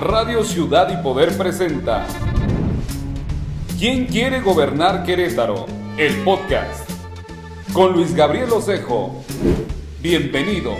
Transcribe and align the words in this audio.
Radio 0.00 0.44
Ciudad 0.44 0.98
y 0.98 1.02
Poder 1.02 1.36
presenta 1.36 2.06
¿Quién 3.78 4.06
quiere 4.06 4.40
gobernar 4.40 5.04
Querétaro? 5.04 5.66
El 5.98 6.14
podcast 6.24 6.88
con 7.74 7.92
Luis 7.92 8.14
Gabriel 8.14 8.48
Osejo. 8.50 9.22
Bienvenidos. 10.00 10.78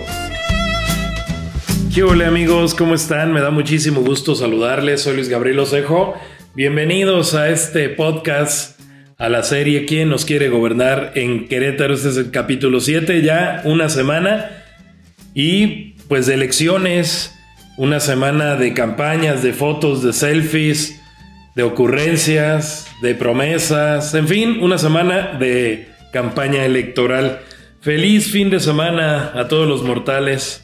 ¿Qué 1.94 2.02
hola 2.02 2.28
amigos? 2.28 2.74
¿Cómo 2.74 2.94
están? 2.94 3.34
Me 3.34 3.42
da 3.42 3.50
muchísimo 3.50 4.00
gusto 4.00 4.34
saludarles. 4.34 5.02
Soy 5.02 5.16
Luis 5.16 5.28
Gabriel 5.28 5.58
Osejo. 5.58 6.14
Bienvenidos 6.54 7.34
a 7.34 7.50
este 7.50 7.90
podcast, 7.90 8.80
a 9.18 9.28
la 9.28 9.42
serie 9.42 9.84
¿Quién 9.84 10.08
nos 10.08 10.24
quiere 10.24 10.48
gobernar 10.48 11.12
en 11.14 11.46
Querétaro? 11.46 11.92
Este 11.92 12.08
es 12.08 12.16
el 12.16 12.30
capítulo 12.30 12.80
7, 12.80 13.20
ya 13.20 13.60
una 13.66 13.90
semana. 13.90 14.64
Y 15.34 15.96
pues 16.08 16.24
de 16.24 16.34
elecciones, 16.34 17.36
una 17.80 17.98
semana 17.98 18.56
de 18.56 18.74
campañas, 18.74 19.42
de 19.42 19.54
fotos, 19.54 20.02
de 20.02 20.12
selfies, 20.12 21.00
de 21.54 21.62
ocurrencias, 21.62 22.86
de 23.00 23.14
promesas, 23.14 24.12
en 24.12 24.28
fin, 24.28 24.58
una 24.60 24.76
semana 24.76 25.38
de 25.38 25.88
campaña 26.12 26.66
electoral. 26.66 27.40
Feliz 27.80 28.30
fin 28.30 28.50
de 28.50 28.60
semana 28.60 29.32
a 29.34 29.48
todos 29.48 29.66
los 29.66 29.82
mortales 29.82 30.62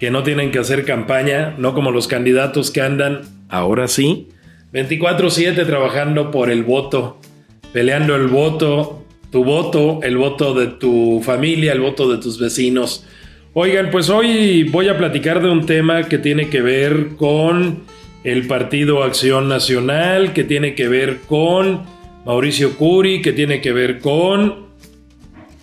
que 0.00 0.10
no 0.10 0.22
tienen 0.22 0.52
que 0.52 0.58
hacer 0.58 0.86
campaña, 0.86 1.54
no 1.58 1.74
como 1.74 1.90
los 1.90 2.08
candidatos 2.08 2.70
que 2.70 2.80
andan, 2.80 3.20
ahora 3.50 3.86
sí, 3.86 4.30
24/7 4.72 5.66
trabajando 5.66 6.30
por 6.30 6.50
el 6.50 6.62
voto, 6.62 7.20
peleando 7.74 8.16
el 8.16 8.28
voto, 8.28 9.04
tu 9.30 9.44
voto, 9.44 10.00
el 10.02 10.16
voto 10.16 10.54
de 10.54 10.68
tu 10.68 11.20
familia, 11.22 11.72
el 11.72 11.82
voto 11.82 12.10
de 12.10 12.16
tus 12.16 12.40
vecinos. 12.40 13.04
Oigan, 13.56 13.92
pues 13.92 14.10
hoy 14.10 14.64
voy 14.64 14.88
a 14.88 14.98
platicar 14.98 15.40
de 15.40 15.48
un 15.48 15.64
tema 15.64 16.02
que 16.08 16.18
tiene 16.18 16.48
que 16.50 16.60
ver 16.60 17.10
con 17.16 17.84
el 18.24 18.48
Partido 18.48 19.04
Acción 19.04 19.48
Nacional, 19.48 20.32
que 20.32 20.42
tiene 20.42 20.74
que 20.74 20.88
ver 20.88 21.20
con 21.20 21.84
Mauricio 22.26 22.76
Curi, 22.76 23.22
que 23.22 23.32
tiene 23.32 23.60
que 23.60 23.72
ver 23.72 24.00
con 24.00 24.66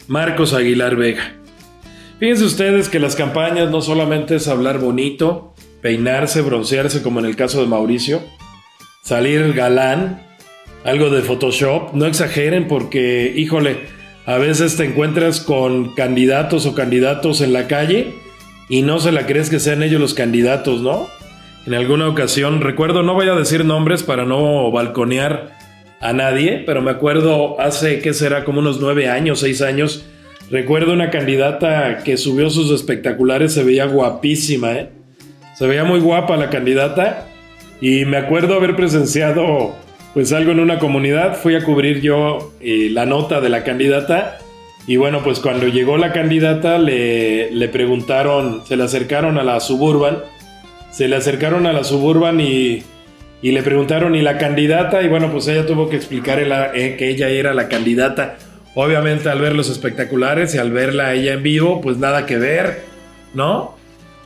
Marcos 0.08 0.53
Aguilar 0.53 0.95
Vega. 0.95 1.33
Fíjense 2.17 2.45
ustedes 2.45 2.88
que 2.88 3.02
las 3.02 3.17
campañas 3.17 3.70
no 3.70 3.81
solamente 3.81 4.36
es 4.38 4.48
hablar 4.48 4.80
bonito, 4.80 5.53
peinarse, 5.81 6.42
broncearse 6.42 7.03
como 7.03 7.20
en 7.20 7.26
el 7.26 7.36
caso 7.36 7.59
de 7.59 7.67
Mauricio, 7.67 8.22
salir 9.03 9.52
galán, 9.52 10.26
algo 10.86 11.09
de 11.09 11.23
Photoshop, 11.23 11.94
no 11.94 12.05
exageren 12.05 12.70
porque, 12.70 13.33
híjole, 13.36 13.80
a 14.25 14.38
veces 14.38 14.77
te 14.77 14.86
encuentras 14.86 15.39
con 15.39 15.94
candidatos 15.95 16.66
o 16.66 16.75
candidatos 16.75 17.41
en 17.41 17.53
la 17.53 17.67
calle 17.67 18.14
y 18.69 18.83
no 18.83 19.00
se 19.00 19.11
la 19.11 19.25
crees 19.25 19.50
que 19.50 19.59
sean 19.59 19.83
ellos 19.83 20.00
los 20.00 20.14
candidatos, 20.14 20.81
¿no? 20.81 21.08
En 21.66 21.73
alguna 21.73 22.08
ocasión, 22.08 22.61
recuerdo, 22.61 23.03
no 23.03 23.14
voy 23.14 23.27
a 23.27 23.36
decir 23.36 23.66
nombres 23.66 24.03
para 24.03 24.25
no 24.25 24.72
balconear 24.72 25.52
a 25.99 26.14
nadie, 26.14 26.64
pero 26.66 26.81
me 26.81 26.92
acuerdo 26.92 27.59
hace, 27.59 27.99
¿qué 27.99 28.14
será? 28.14 28.44
Como 28.44 28.59
unos 28.59 28.80
nueve 28.80 29.09
años, 29.09 29.39
seis 29.39 29.61
años, 29.61 30.05
recuerdo 30.49 30.94
una 30.94 31.11
candidata 31.11 32.03
que 32.03 32.17
subió 32.17 32.49
sus 32.49 32.72
espectaculares, 32.72 33.53
se 33.53 33.64
veía 33.64 33.86
guapísima, 33.86 34.72
¿eh? 34.73 34.89
Se 35.55 35.67
veía 35.67 35.83
muy 35.83 35.99
guapa 35.99 36.38
la 36.38 36.49
candidata 36.49 37.27
y 37.81 38.05
me 38.05 38.17
acuerdo 38.17 38.55
haber 38.55 38.75
presenciado 38.75 39.75
pues 40.14 40.34
algo 40.34 40.52
en 40.52 40.59
una 40.59 40.80
comunidad, 40.80 41.36
fui 41.36 41.56
a 41.56 41.64
cubrir 41.64 42.02
yo 42.02 42.54
eh, 42.59 42.90
la 42.92 43.06
nota 43.06 43.40
de 43.40 43.50
la 43.50 43.64
candidata 43.64 44.40
y 44.88 44.98
bueno, 44.98 45.22
pues 45.23 45.40
cuando 45.40 45.67
llegó 45.67 45.98
la 45.98 46.12
candidata 46.12 46.78
le, 46.78 47.52
le, 47.52 47.70
preguntaron, 47.70 48.64
se 48.66 48.76
le 48.76 48.84
acercaron 48.84 49.38
a 49.38 49.44
la 49.44 49.59
suburban, 49.59 50.20
se 50.92 51.08
le 51.08 51.16
acercaron 51.16 51.67
a 51.67 51.73
la 51.73 51.84
suburban 51.84 52.42
y, 52.42 52.84
y 53.42 53.52
le 53.52 53.64
preguntaron, 53.64 54.16
¿y 54.16 54.22
la 54.22 54.38
candidata? 54.38 55.02
Y 55.02 55.08
bueno, 55.08 55.32
pues 55.32 55.48
ella 55.48 55.66
tuvo 55.66 55.89
que 55.89 55.95
explicar 55.95 56.39
eh, 56.76 56.95
que 56.98 57.10
ella 57.10 57.30
era 57.30 57.54
la 57.54 57.67
candidata. 57.67 58.38
Obviamente 58.76 59.30
al 59.30 59.39
ver 59.39 59.55
los 59.55 59.70
espectaculares 59.70 60.55
y 60.55 60.58
al 60.58 60.71
verla 60.71 61.14
ella 61.14 61.33
en 61.33 61.44
vivo, 61.44 61.82
pues 61.82 61.98
nada 61.98 62.26
que 62.26 62.38
ver, 62.38 62.83
¿no? 63.33 63.76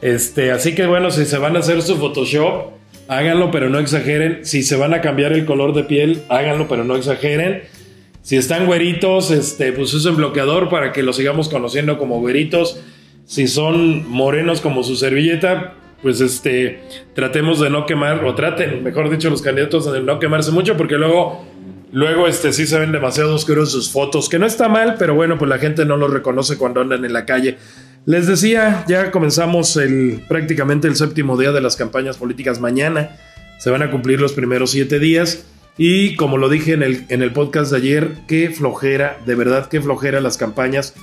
Este, 0.02 0.52
así 0.52 0.76
que 0.76 0.86
bueno, 0.86 1.12
si 1.12 1.26
se 1.26 1.38
van 1.38 1.56
a 1.56 1.60
hacer 1.60 1.82
su 1.82 1.98
Photoshop, 1.98 2.75
háganlo, 3.08 3.52
pero 3.52 3.70
no 3.70 3.80
exageren. 3.80 4.46
Si 4.46 4.64
se 4.64 4.76
van 4.76 4.94
a 4.94 5.02
cambiar 5.02 5.34
el 5.34 5.46
color 5.46 5.74
de 5.74 5.84
piel, 5.84 6.24
háganlo, 6.30 6.68
pero 6.68 6.84
no 6.84 6.96
exageren. 6.96 7.64
Si 8.22 8.38
están 8.38 8.66
güeritos, 8.66 9.32
este, 9.32 9.72
pues 9.72 9.94
usen 9.94 10.16
bloqueador 10.16 10.70
para 10.70 10.92
que 10.92 11.04
los 11.04 11.16
sigamos 11.16 11.48
conociendo 11.50 11.98
como 11.98 12.20
güeritos. 12.20 12.82
Si 13.26 13.48
son 13.48 14.10
morenos 14.10 14.62
como 14.62 14.84
su 14.84 14.96
servilleta, 14.96 15.76
pues 16.02 16.22
este, 16.22 16.82
tratemos 17.14 17.60
de 17.60 17.70
no 17.70 17.86
quemar, 17.86 18.24
o 18.26 18.36
traten, 18.36 18.84
mejor 18.84 19.10
dicho, 19.10 19.30
los 19.30 19.42
candidatos 19.42 19.92
de 19.92 20.02
no 20.02 20.20
quemarse 20.20 20.52
mucho, 20.52 20.78
porque 20.78 20.96
luego, 20.96 21.46
luego, 21.92 22.28
este, 22.28 22.54
sí 22.54 22.68
se 22.68 22.78
ven 22.78 22.92
demasiado 22.92 23.34
oscuros 23.34 23.72
sus 23.72 23.92
fotos, 23.92 24.30
que 24.30 24.38
no 24.38 24.46
está 24.46 24.70
mal, 24.70 24.96
pero 25.00 25.16
bueno, 25.16 25.38
pues 25.38 25.50
la 25.50 25.58
gente 25.58 25.86
no 25.86 25.98
los 25.98 26.12
reconoce 26.12 26.58
cuando 26.58 26.82
andan 26.82 27.06
en 27.06 27.14
la 27.14 27.26
calle. 27.26 27.58
Les 28.06 28.28
decía, 28.28 28.86
ya 28.88 29.10
comenzamos 29.10 29.78
el, 29.78 30.22
prácticamente 30.28 30.88
el 30.88 30.96
séptimo 30.96 31.38
día 31.38 31.52
de 31.52 31.62
las 31.62 31.76
campañas 31.76 32.18
políticas 32.18 32.60
mañana. 32.60 33.18
Se 33.58 33.72
van 33.72 33.82
a 33.82 33.90
cumplir 33.90 34.22
los 34.22 34.34
primeros 34.34 34.72
siete 34.72 35.00
días. 35.00 35.46
Y 35.76 36.16
como 36.16 36.38
lo 36.38 36.48
dije 36.48 36.74
en 36.74 36.84
el, 36.84 37.06
en 37.10 37.24
el 37.24 37.34
podcast 37.34 37.72
de 37.72 37.78
ayer, 37.78 38.12
qué 38.28 38.52
flojera, 38.52 39.18
de 39.26 39.34
verdad 39.34 39.70
qué 39.70 39.82
flojera 39.82 40.22
las 40.22 40.38
campañas. 40.38 40.94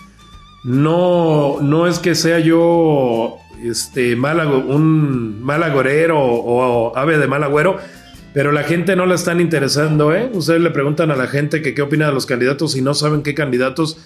No, 0.63 1.61
no 1.61 1.89
es 1.89 1.99
que 1.99 2.15
sea 2.15 2.39
yo 2.39 3.37
este, 3.65 4.15
un 4.15 5.43
mal 5.43 5.63
agorero 5.65 6.21
o, 6.21 6.91
o, 6.91 6.97
ave 6.97 7.19
de 7.19 7.27
mal 7.27 7.43
agüero, 7.43 7.79
pero 8.33 8.53
la 8.53 8.63
gente 8.63 8.95
no 8.95 9.07
la 9.07 9.17
están 9.17 9.41
interesando. 9.41 10.15
¿eh? 10.15 10.31
Ustedes 10.33 10.61
le 10.61 10.71
preguntan 10.71 11.11
a 11.11 11.17
la 11.17 11.27
gente 11.27 11.63
que 11.63 11.75
qué 11.75 11.83
opina 11.83 12.07
de 12.07 12.13
los 12.13 12.27
candidatos 12.27 12.77
y 12.77 12.81
no 12.81 12.95
saben 12.95 13.25
qué 13.25 13.35
candidatos 13.35 13.99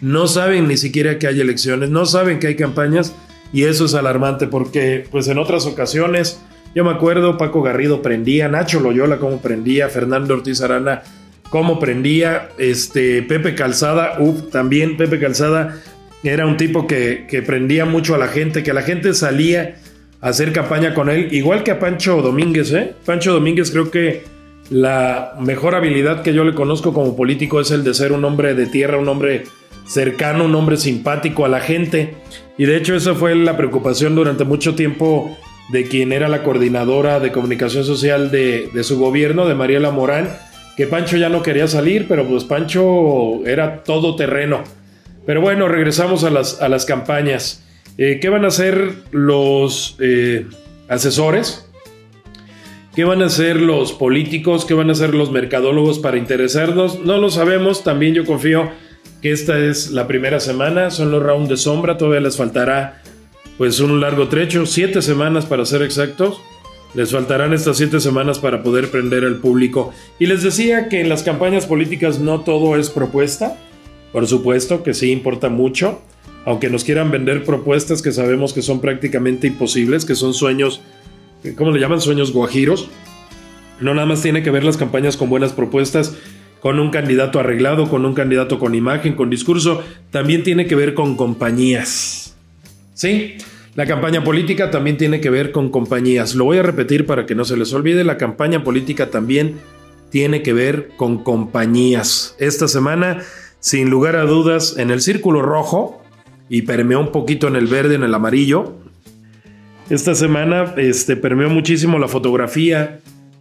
no 0.00 0.26
saben 0.26 0.68
ni 0.68 0.76
siquiera 0.76 1.18
que 1.18 1.26
hay 1.26 1.40
elecciones, 1.40 1.90
no 1.90 2.06
saben 2.06 2.38
que 2.38 2.48
hay 2.48 2.56
campañas 2.56 3.14
y 3.52 3.64
eso 3.64 3.84
es 3.84 3.94
alarmante 3.94 4.46
porque 4.46 5.06
pues 5.10 5.28
en 5.28 5.38
otras 5.38 5.66
ocasiones, 5.66 6.40
yo 6.74 6.84
me 6.84 6.90
acuerdo, 6.90 7.38
Paco 7.38 7.62
Garrido 7.62 8.02
prendía, 8.02 8.48
Nacho 8.48 8.80
Loyola 8.80 9.18
cómo 9.18 9.40
prendía, 9.40 9.88
Fernando 9.88 10.34
Ortiz 10.34 10.60
Arana 10.60 11.02
cómo 11.50 11.78
prendía, 11.78 12.48
este, 12.58 13.22
Pepe 13.22 13.54
Calzada, 13.54 14.16
uff, 14.18 14.50
también 14.50 14.96
Pepe 14.96 15.20
Calzada 15.20 15.76
era 16.24 16.46
un 16.46 16.56
tipo 16.56 16.86
que, 16.86 17.26
que 17.28 17.42
prendía 17.42 17.84
mucho 17.84 18.14
a 18.14 18.18
la 18.18 18.28
gente, 18.28 18.62
que 18.62 18.72
la 18.72 18.82
gente 18.82 19.14
salía 19.14 19.76
a 20.20 20.28
hacer 20.28 20.52
campaña 20.52 20.94
con 20.94 21.10
él, 21.10 21.28
igual 21.32 21.62
que 21.62 21.70
a 21.70 21.78
Pancho 21.78 22.22
Domínguez, 22.22 22.72
¿eh? 22.72 22.94
Pancho 23.04 23.32
Domínguez 23.32 23.70
creo 23.70 23.90
que 23.90 24.24
la 24.70 25.34
mejor 25.38 25.74
habilidad 25.74 26.22
que 26.22 26.32
yo 26.32 26.44
le 26.44 26.54
conozco 26.54 26.92
como 26.94 27.14
político 27.14 27.60
es 27.60 27.70
el 27.70 27.84
de 27.84 27.92
ser 27.92 28.12
un 28.12 28.24
hombre 28.24 28.54
de 28.54 28.66
tierra, 28.66 28.98
un 28.98 29.08
hombre 29.08 29.44
cercano, 29.86 30.44
un 30.44 30.54
hombre 30.54 30.76
simpático 30.76 31.44
a 31.44 31.48
la 31.48 31.60
gente. 31.60 32.14
Y 32.56 32.64
de 32.64 32.76
hecho 32.76 32.94
esa 32.94 33.14
fue 33.14 33.34
la 33.34 33.56
preocupación 33.56 34.14
durante 34.14 34.44
mucho 34.44 34.74
tiempo 34.74 35.36
de 35.70 35.84
quien 35.84 36.12
era 36.12 36.28
la 36.28 36.42
coordinadora 36.42 37.20
de 37.20 37.32
comunicación 37.32 37.84
social 37.84 38.30
de, 38.30 38.70
su 38.82 38.98
gobierno, 38.98 39.46
de 39.46 39.54
Mariela 39.54 39.90
Morán, 39.90 40.28
que 40.76 40.86
Pancho 40.86 41.16
ya 41.16 41.28
no 41.28 41.42
quería 41.42 41.68
salir, 41.68 42.06
pero 42.08 42.26
pues 42.26 42.44
Pancho 42.44 43.44
era 43.46 43.82
todo 43.82 44.16
terreno. 44.16 44.62
Pero 45.26 45.40
bueno, 45.40 45.68
regresamos 45.68 46.24
a 46.24 46.30
las, 46.30 46.60
a 46.60 46.68
las 46.68 46.84
campañas. 46.84 47.64
Eh, 47.96 48.18
¿Qué 48.20 48.28
van 48.28 48.44
a 48.44 48.48
hacer 48.48 48.92
los 49.10 49.96
eh, 50.00 50.46
asesores? 50.88 51.66
¿Qué 52.94 53.04
van 53.04 53.22
a 53.22 53.26
hacer 53.26 53.56
los 53.56 53.92
políticos? 53.92 54.64
¿Qué 54.64 54.74
van 54.74 54.88
a 54.88 54.92
hacer 54.92 55.14
los 55.14 55.32
mercadólogos 55.32 55.98
para 55.98 56.18
interesarnos? 56.18 57.00
No 57.00 57.18
lo 57.18 57.30
sabemos, 57.30 57.82
también 57.82 58.14
yo 58.14 58.24
confío 58.24 58.70
que 59.24 59.32
esta 59.32 59.58
es 59.58 59.90
la 59.90 60.06
primera 60.06 60.38
semana, 60.38 60.90
son 60.90 61.10
los 61.10 61.22
rounds 61.22 61.48
de 61.48 61.56
sombra, 61.56 61.96
todavía 61.96 62.20
les 62.20 62.36
faltará 62.36 63.00
pues 63.56 63.80
un 63.80 63.98
largo 63.98 64.28
trecho, 64.28 64.66
siete 64.66 65.00
semanas 65.00 65.46
para 65.46 65.64
ser 65.64 65.80
exactos. 65.80 66.42
Les 66.92 67.10
faltarán 67.10 67.54
estas 67.54 67.78
siete 67.78 68.00
semanas 68.00 68.38
para 68.38 68.62
poder 68.62 68.90
prender 68.90 69.24
al 69.24 69.36
público. 69.36 69.94
Y 70.18 70.26
les 70.26 70.42
decía 70.42 70.90
que 70.90 71.00
en 71.00 71.08
las 71.08 71.22
campañas 71.22 71.64
políticas 71.64 72.18
no 72.18 72.42
todo 72.42 72.76
es 72.76 72.90
propuesta. 72.90 73.56
Por 74.12 74.26
supuesto 74.26 74.82
que 74.82 74.92
sí 74.92 75.10
importa 75.10 75.48
mucho. 75.48 76.02
Aunque 76.44 76.68
nos 76.68 76.84
quieran 76.84 77.10
vender 77.10 77.44
propuestas 77.44 78.02
que 78.02 78.12
sabemos 78.12 78.52
que 78.52 78.60
son 78.60 78.82
prácticamente 78.82 79.46
imposibles, 79.46 80.04
que 80.04 80.16
son 80.16 80.34
sueños, 80.34 80.82
¿cómo 81.56 81.70
le 81.70 81.80
llaman? 81.80 82.02
Sueños 82.02 82.30
guajiros. 82.30 82.90
No 83.80 83.94
nada 83.94 84.06
más 84.06 84.20
tiene 84.20 84.42
que 84.42 84.50
ver 84.50 84.64
las 84.64 84.76
campañas 84.76 85.16
con 85.16 85.30
buenas 85.30 85.54
propuestas 85.54 86.14
con 86.64 86.80
un 86.80 86.88
candidato 86.88 87.38
arreglado, 87.38 87.90
con 87.90 88.06
un 88.06 88.14
candidato 88.14 88.58
con 88.58 88.74
imagen, 88.74 89.16
con 89.16 89.28
discurso, 89.28 89.84
también 90.10 90.42
tiene 90.42 90.66
que 90.66 90.74
ver 90.74 90.94
con 90.94 91.14
compañías. 91.14 92.38
¿Sí? 92.94 93.34
La 93.74 93.84
campaña 93.84 94.24
política 94.24 94.70
también 94.70 94.96
tiene 94.96 95.20
que 95.20 95.28
ver 95.28 95.52
con 95.52 95.68
compañías. 95.68 96.34
Lo 96.34 96.46
voy 96.46 96.56
a 96.56 96.62
repetir 96.62 97.04
para 97.04 97.26
que 97.26 97.34
no 97.34 97.44
se 97.44 97.58
les 97.58 97.70
olvide, 97.74 98.02
la 98.02 98.16
campaña 98.16 98.64
política 98.64 99.10
también 99.10 99.56
tiene 100.08 100.40
que 100.40 100.54
ver 100.54 100.92
con 100.96 101.22
compañías. 101.22 102.34
Esta 102.38 102.66
semana, 102.66 103.18
sin 103.60 103.90
lugar 103.90 104.16
a 104.16 104.22
dudas, 104.22 104.78
en 104.78 104.90
el 104.90 105.02
círculo 105.02 105.42
rojo, 105.42 106.02
y 106.48 106.62
permeó 106.62 106.98
un 106.98 107.12
poquito 107.12 107.46
en 107.46 107.56
el 107.56 107.66
verde, 107.66 107.96
en 107.96 108.04
el 108.04 108.14
amarillo, 108.14 108.72
esta 109.90 110.14
semana 110.14 110.72
este, 110.78 111.14
permeó 111.14 111.50
muchísimo 111.50 111.98
la 111.98 112.08
fotografía 112.08 113.00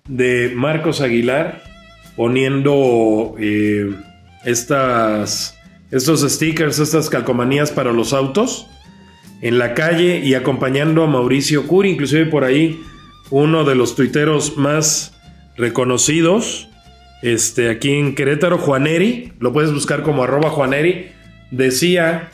de 0.09 0.51
Marcos 0.53 0.99
Aguilar 0.99 1.72
poniendo 2.15 3.35
eh, 3.39 3.91
estas, 4.45 5.57
estos 5.91 6.21
stickers, 6.21 6.79
estas 6.79 7.09
calcomanías 7.09 7.71
para 7.71 7.91
los 7.91 8.13
autos 8.13 8.67
en 9.41 9.57
la 9.57 9.73
calle 9.73 10.19
y 10.19 10.35
acompañando 10.35 11.03
a 11.03 11.07
Mauricio 11.07 11.67
Curi, 11.67 11.89
inclusive 11.91 12.25
por 12.27 12.43
ahí 12.43 12.79
uno 13.29 13.65
de 13.65 13.75
los 13.75 13.95
tuiteros 13.95 14.57
más 14.57 15.13
reconocidos, 15.57 16.69
este, 17.21 17.69
aquí 17.69 17.91
en 17.91 18.15
Querétaro, 18.15 18.57
Juaneri, 18.57 19.33
lo 19.39 19.53
puedes 19.53 19.73
buscar 19.73 20.03
como 20.03 20.23
arroba 20.23 20.49
Juaneri, 20.49 21.07
decía 21.51 22.29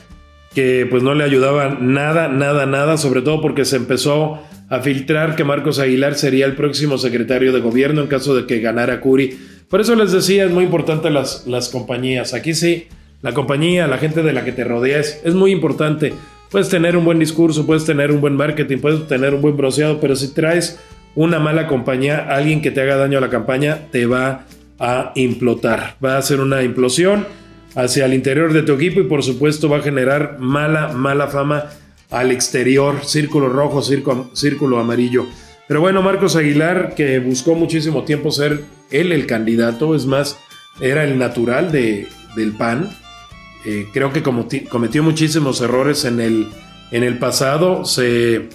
que 0.53 0.87
pues 0.89 1.03
no 1.03 1.13
le 1.13 1.23
ayudaba 1.23 1.77
nada, 1.79 2.27
nada, 2.27 2.65
nada, 2.65 2.97
sobre 2.97 3.21
todo 3.21 3.41
porque 3.41 3.65
se 3.65 3.75
empezó 3.75 4.39
a 4.69 4.79
filtrar 4.81 5.35
que 5.35 5.43
Marcos 5.43 5.79
Aguilar 5.79 6.15
sería 6.15 6.45
el 6.45 6.55
próximo 6.55 6.97
secretario 6.97 7.51
de 7.51 7.59
gobierno 7.59 8.01
en 8.01 8.07
caso 8.07 8.35
de 8.35 8.45
que 8.45 8.59
ganara 8.59 9.01
Curi. 9.01 9.37
Por 9.69 9.81
eso 9.81 9.95
les 9.95 10.11
decía, 10.11 10.45
es 10.45 10.51
muy 10.51 10.63
importante 10.63 11.09
las, 11.11 11.45
las 11.45 11.69
compañías. 11.69 12.33
Aquí 12.33 12.55
sí, 12.55 12.87
la 13.21 13.33
compañía, 13.33 13.87
la 13.87 13.99
gente 13.99 14.23
de 14.23 14.33
la 14.33 14.43
que 14.43 14.51
te 14.51 14.63
rodeas, 14.63 15.21
es 15.23 15.35
muy 15.35 15.51
importante. 15.51 16.13
Puedes 16.49 16.69
tener 16.69 16.97
un 16.97 17.05
buen 17.05 17.19
discurso, 17.19 17.67
puedes 17.67 17.85
tener 17.85 18.11
un 18.11 18.19
buen 18.19 18.35
marketing, 18.35 18.79
puedes 18.79 19.07
tener 19.07 19.35
un 19.35 19.41
buen 19.41 19.55
bronceado, 19.55 19.99
pero 19.99 20.15
si 20.15 20.33
traes 20.33 20.79
una 21.13 21.39
mala 21.39 21.67
compañía, 21.67 22.25
alguien 22.29 22.61
que 22.61 22.71
te 22.71 22.81
haga 22.81 22.95
daño 22.95 23.19
a 23.19 23.21
la 23.21 23.29
campaña, 23.29 23.87
te 23.91 24.07
va 24.07 24.45
a 24.79 25.11
implotar. 25.15 25.97
Va 26.03 26.17
a 26.17 26.21
ser 26.23 26.39
una 26.39 26.63
implosión 26.63 27.27
hacia 27.75 28.05
el 28.05 28.15
interior 28.15 28.53
de 28.53 28.63
tu 28.63 28.73
equipo 28.73 29.01
y 29.01 29.03
por 29.03 29.21
supuesto 29.21 29.69
va 29.69 29.77
a 29.77 29.81
generar 29.81 30.37
mala, 30.39 30.93
mala 30.93 31.27
fama 31.27 31.65
al 32.09 32.31
exterior, 32.31 33.05
círculo 33.05 33.49
rojo, 33.49 33.83
círculo 33.83 34.79
amarillo. 34.79 35.27
Pero 35.69 35.81
bueno, 35.81 36.01
Marcos 36.01 36.35
Aguilar, 36.35 36.95
que 36.95 37.19
buscó 37.19 37.53
muchísimo 37.53 38.03
tiempo 38.03 38.31
ser 38.31 38.65
él 38.89 39.11
el 39.11 39.27
candidato, 39.27 39.93
es 39.93 40.07
más, 40.07 40.39
era 40.81 41.03
el 41.03 41.19
natural 41.19 41.71
de, 41.71 42.07
del 42.35 42.53
PAN. 42.53 42.89
Eh, 43.65 43.87
creo 43.93 44.11
que 44.11 44.23
cometió 44.23 45.03
muchísimos 45.03 45.61
errores 45.61 46.05
en 46.05 46.21
el, 46.21 46.47
en 46.89 47.03
el 47.03 47.19
pasado. 47.19 47.85
Se, 47.85 48.49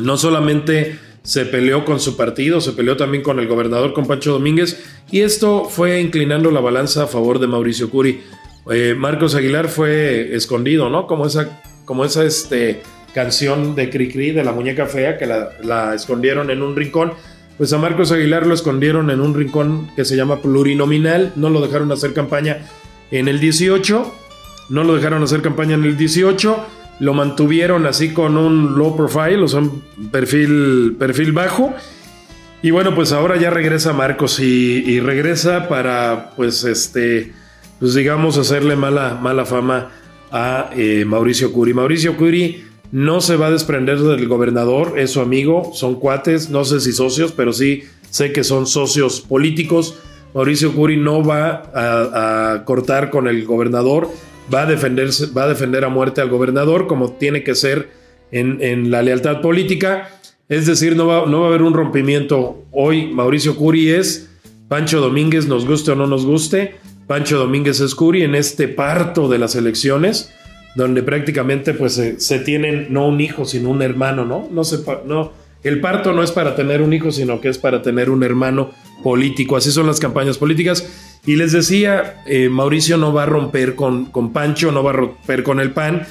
no 0.00 0.16
solamente 0.16 0.98
se 1.22 1.44
peleó 1.44 1.84
con 1.84 2.00
su 2.00 2.16
partido, 2.16 2.60
se 2.60 2.72
peleó 2.72 2.96
también 2.96 3.22
con 3.22 3.38
el 3.38 3.46
gobernador, 3.46 3.92
con 3.92 4.08
Pancho 4.08 4.32
Domínguez, 4.32 4.84
y 5.12 5.20
esto 5.20 5.66
fue 5.66 6.00
inclinando 6.00 6.50
la 6.50 6.58
balanza 6.58 7.04
a 7.04 7.06
favor 7.06 7.38
de 7.38 7.46
Mauricio 7.46 7.88
Curi. 7.88 8.20
Eh, 8.68 8.96
Marcos 8.98 9.36
Aguilar 9.36 9.68
fue 9.68 10.34
escondido, 10.34 10.90
¿no? 10.90 11.06
Como 11.06 11.24
esa, 11.24 11.62
como 11.84 12.04
esa 12.04 12.24
este, 12.24 12.82
canción 13.14 13.74
de 13.74 13.90
Cricri 13.90 14.32
de 14.32 14.44
la 14.44 14.52
muñeca 14.52 14.86
fea 14.86 15.18
que 15.18 15.26
la, 15.26 15.94
escondieron 15.94 16.50
en 16.50 16.62
un 16.62 16.76
rincón. 16.76 17.12
Pues 17.58 17.72
a 17.72 17.78
Marcos 17.78 18.12
Aguilar 18.12 18.46
lo 18.46 18.54
escondieron 18.54 19.10
en 19.10 19.20
un 19.20 19.34
rincón 19.34 19.90
que 19.94 20.04
se 20.04 20.16
llama 20.16 20.40
plurinominal, 20.40 21.32
no 21.36 21.50
lo 21.50 21.60
dejaron 21.60 21.92
hacer 21.92 22.14
campaña 22.14 22.58
en 23.10 23.28
el 23.28 23.40
18, 23.40 24.14
no 24.70 24.84
lo 24.84 24.94
dejaron 24.94 25.22
hacer 25.22 25.42
campaña 25.42 25.74
en 25.74 25.84
el 25.84 25.96
18 25.96 26.66
lo 27.02 27.14
mantuvieron 27.14 27.84
así 27.86 28.12
con 28.12 28.36
un 28.36 28.78
low 28.78 28.96
profile, 28.96 29.42
o 29.42 29.48
sea, 29.48 29.58
un 29.58 29.82
perfil, 30.12 30.94
perfil 30.96 31.32
bajo. 31.32 31.74
Y 32.62 32.70
bueno, 32.70 32.94
pues 32.94 33.10
ahora 33.10 33.36
ya 33.36 33.50
regresa 33.50 33.92
Marcos 33.92 34.38
y, 34.38 35.00
regresa 35.00 35.68
para, 35.68 36.30
pues, 36.36 36.62
este, 36.62 37.32
pues 37.80 37.94
digamos, 37.94 38.38
hacerle 38.38 38.76
mala, 38.76 39.18
mala 39.20 39.44
fama 39.44 39.90
a 40.30 40.70
eh, 40.76 41.04
Mauricio 41.04 41.52
Curi. 41.52 41.74
Mauricio 41.74 42.16
Curi 42.16 42.62
no 42.92 43.22
se 43.22 43.36
va 43.36 43.46
a 43.46 43.50
desprender 43.50 43.98
del 43.98 44.28
gobernador, 44.28 44.98
es 44.98 45.10
su 45.10 45.20
amigo, 45.20 45.72
son 45.74 45.96
cuates, 45.96 46.50
no 46.50 46.64
sé 46.64 46.78
si 46.80 46.92
socios, 46.92 47.32
pero 47.32 47.52
sí 47.52 47.84
sé 48.10 48.32
que 48.32 48.44
son 48.44 48.66
socios 48.66 49.22
políticos. 49.22 49.98
Mauricio 50.34 50.72
Curi 50.74 50.98
no 50.98 51.24
va 51.24 51.70
a 51.74 52.64
cortar 52.64 53.10
con 53.10 53.28
el 53.28 53.44
gobernador, 53.46 54.08
va 54.52 54.62
a, 54.62 54.66
defenderse, 54.66 55.26
va 55.26 55.44
a 55.44 55.48
defender 55.48 55.84
a 55.84 55.88
muerte 55.88 56.20
al 56.20 56.28
gobernador, 56.28 56.86
como 56.86 57.12
tiene 57.12 57.42
que 57.42 57.54
ser 57.54 57.90
en, 58.30 58.90
la 58.90 59.02
lealtad 59.02 59.40
política. 59.40 60.10
Es 60.48 60.66
decir, 60.66 60.94
no 60.94 61.06
va, 61.06 61.26
no 61.26 61.40
va 61.40 61.46
a 61.46 61.48
haber 61.48 61.62
un 61.62 61.72
rompimiento. 61.72 62.64
Hoy 62.72 63.06
Mauricio 63.06 63.56
Curi 63.56 63.90
es 63.90 64.30
Pancho 64.68 65.00
Domínguez, 65.00 65.46
nos 65.48 65.66
guste 65.66 65.92
o 65.92 65.94
no 65.94 66.06
nos 66.06 66.26
guste. 66.26 66.76
Pancho 67.06 67.38
Domínguez 67.38 67.80
es 67.80 67.94
Curi 67.94 68.22
en 68.22 68.34
este 68.34 68.68
parto 68.68 69.28
de 69.28 69.38
las 69.38 69.54
elecciones, 69.54 70.32
donde 70.74 71.02
prácticamente 71.02 71.74
pues 71.74 72.00
se, 72.16 72.38
tienen 72.40 72.86
no 72.90 73.06
un 73.06 73.20
hijo, 73.20 73.44
sino 73.44 73.70
un 73.70 73.82
hermano, 73.82 74.24
¿no? 74.24 74.48
No, 74.50 74.64
se, 74.64 74.78
no 75.06 75.32
el 75.62 75.80
parto 75.80 76.12
no 76.12 76.22
es 76.22 76.32
para 76.32 76.56
tener 76.56 76.82
un 76.82 76.92
hijo, 76.92 77.12
sino 77.12 77.40
que 77.40 77.48
es 77.48 77.58
para 77.58 77.82
tener 77.82 78.10
un 78.10 78.22
hermano 78.22 78.70
político. 79.02 79.56
Así 79.56 79.70
son 79.70 79.86
las 79.86 80.00
campañas 80.00 80.38
políticas. 80.38 81.18
Y 81.24 81.36
les 81.36 81.52
decía, 81.52 82.22
eh, 82.26 82.48
Mauricio 82.48 82.96
no 82.96 83.12
va 83.12 83.24
a 83.24 83.26
romper 83.26 83.76
con, 83.76 84.06
con 84.06 84.32
Pancho, 84.32 84.72
no 84.72 84.82
va 84.82 84.90
a 84.90 84.94
romper 84.94 85.44
con 85.44 85.60
el 85.60 85.70
PAN, 85.70 86.02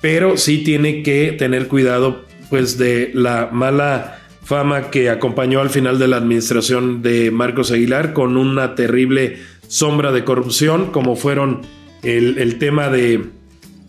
pero 0.00 0.38
sí 0.38 0.58
tiene 0.64 1.02
que 1.02 1.32
tener 1.32 1.68
cuidado 1.68 2.24
pues 2.48 2.78
de 2.78 3.10
la 3.14 3.50
mala 3.52 4.18
fama 4.42 4.90
que 4.90 5.10
acompañó 5.10 5.60
al 5.60 5.70
final 5.70 5.98
de 5.98 6.08
la 6.08 6.16
administración 6.16 7.02
de 7.02 7.30
Marcos 7.30 7.70
Aguilar 7.70 8.12
con 8.12 8.36
una 8.36 8.74
terrible 8.74 9.36
sombra 9.68 10.10
de 10.10 10.24
corrupción 10.24 10.86
como 10.86 11.14
fueron 11.14 11.60
el, 12.02 12.58
tema 12.58 12.88
de 12.88 13.26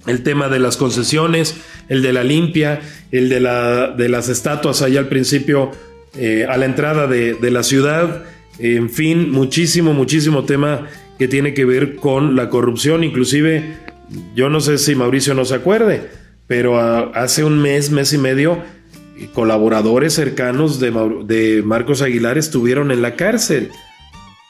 el 0.07 0.24
tema 0.24 0.50
de 0.50 0.59
las 0.59 0.77
concesiones, 0.77 1.57
el 1.89 2.01
de 2.01 2.13
la 2.13 2.24
limpia, 2.24 2.81
el 3.12 3.30
de, 3.30 3.39
la, 3.39 3.89
de 3.89 4.09
las 4.09 4.30
estatuas 4.30 4.81
allá 4.81 5.00
al 5.00 5.07
principio 5.07 5.71
eh, 6.18 6.45
a 6.50 6.57
la 6.57 6.65
entrada 6.65 7.07
de, 7.07 7.36
de 7.36 7.51
la 7.51 7.63
ciudad, 7.63 8.24
en 8.59 8.89
fin, 8.89 9.31
muchísimo, 9.31 9.94
muchísimo 9.94 10.44
tema 10.44 10.88
que 11.18 11.27
tiene 11.27 11.53
que 11.53 11.65
ver 11.65 11.95
con 11.95 12.36
la 12.36 12.50
corrupción. 12.50 13.03
Inclusive, 13.03 13.75
yo 14.36 14.50
no 14.50 14.59
sé 14.59 14.77
si 14.77 14.95
Mauricio 14.95 15.33
no 15.33 15.45
se 15.45 15.56
acuerde, 15.56 16.09
pero 16.47 16.80
hace 17.15 17.44
un 17.44 17.59
mes, 17.59 17.92
mes 17.92 18.12
y 18.13 18.18
medio, 18.18 18.59
colaboradores 19.33 20.13
cercanos 20.13 20.80
de, 20.80 20.92
de 21.25 21.62
Marcos 21.63 22.01
Aguilar 22.01 22.38
estuvieron 22.38 22.92
en 22.92 23.01
la 23.01 23.15
cárcel. 23.15 23.69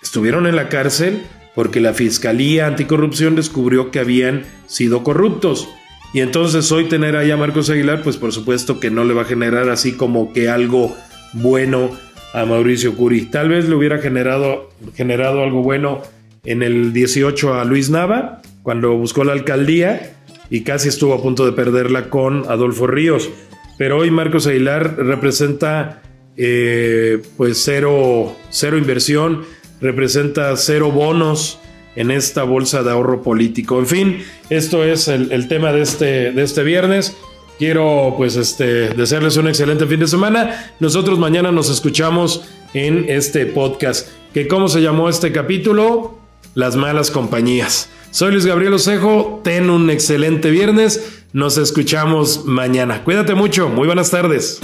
Estuvieron 0.02 0.48
en 0.48 0.56
la 0.56 0.70
cárcel 0.70 1.22
porque 1.56 1.80
la 1.80 1.94
Fiscalía 1.94 2.68
Anticorrupción 2.68 3.36
descubrió 3.36 3.92
que 3.92 4.00
habían 4.00 4.44
sido 4.68 5.04
corruptos. 5.04 5.68
Y 6.14 6.20
entonces 6.20 6.72
hoy 6.72 6.86
tener 6.86 7.16
ahí 7.16 7.32
a 7.32 7.38
Marcos 7.38 7.70
Aguilar, 7.70 8.04
pues 8.04 8.18
por 8.18 8.34
supuesto 8.34 8.80
que 8.80 8.92
no 8.92 9.04
le 9.04 9.14
va 9.14 9.22
a 9.22 9.26
generar 9.26 9.70
así 9.70 9.94
como 9.94 10.34
que 10.34 10.50
algo 10.50 10.96
bueno 11.34 11.92
a 12.34 12.46
Mauricio 12.46 12.96
Curi. 12.96 13.24
Tal 13.26 13.50
vez 13.50 13.68
le 13.68 13.76
hubiera 13.76 14.00
generado, 14.00 14.70
generado 14.96 15.44
algo 15.44 15.62
bueno 15.62 16.02
en 16.44 16.64
el 16.64 16.94
18 16.94 17.54
a 17.54 17.66
Luis 17.66 17.90
Nava, 17.90 18.42
cuando 18.64 18.96
buscó 18.96 19.24
la 19.24 19.34
alcaldía 19.34 20.16
y 20.50 20.62
casi 20.62 20.90
estuvo 20.90 21.14
a 21.14 21.22
punto 21.22 21.46
de 21.46 21.54
perderla 21.54 22.10
con 22.10 22.44
Adolfo 22.50 22.88
Ríos. 22.88 23.30
Pero 23.78 23.98
hoy 23.98 24.12
Marcos 24.12 24.48
Aguilar 24.48 24.98
representa 24.98 26.02
eh, 26.38 27.22
pues 27.38 27.62
cero, 27.64 28.36
cero 28.50 28.78
inversión, 28.78 29.44
representa 29.82 30.56
cero 30.56 30.92
bonos 30.92 31.60
en 31.96 32.12
esta 32.12 32.44
bolsa 32.44 32.84
de 32.84 32.92
ahorro 32.92 33.22
político. 33.22 33.80
En 33.80 33.88
fin, 33.88 34.24
esto 34.50 34.84
es 34.84 35.08
el, 35.08 35.48
tema 35.48 35.74
de 35.74 35.82
este, 35.82 36.32
de 36.32 36.44
este 36.44 36.64
viernes. 36.64 37.16
Quiero 37.58 38.16
pues 38.18 38.38
este 38.38 38.90
desearles 38.90 39.38
un 39.38 39.48
excelente 39.48 39.86
fin 39.86 40.00
de 40.00 40.08
semana. 40.08 40.74
Nosotros 40.80 41.20
mañana 41.20 41.52
nos 41.52 41.70
escuchamos 41.70 42.46
en 42.74 43.06
este 43.08 43.46
podcast. 43.46 44.08
¿Que 44.34 44.48
¿Cómo 44.48 44.68
se 44.68 44.82
llamó 44.82 45.10
este 45.10 45.32
capítulo? 45.32 46.18
Las 46.56 46.76
malas 46.76 47.12
compañías. 47.12 47.90
Soy 48.12 48.32
Luis 48.32 48.46
Gabriel 48.46 48.74
Osejo, 48.74 49.42
ten 49.44 49.70
un 49.70 49.90
excelente 49.90 50.50
viernes. 50.50 51.24
Nos 51.34 51.58
escuchamos 51.58 52.46
mañana. 52.46 53.04
Cuídate 53.04 53.36
mucho. 53.36 53.70
Muy 53.70 53.86
buenas 53.86 54.12
tardes. 54.12 54.60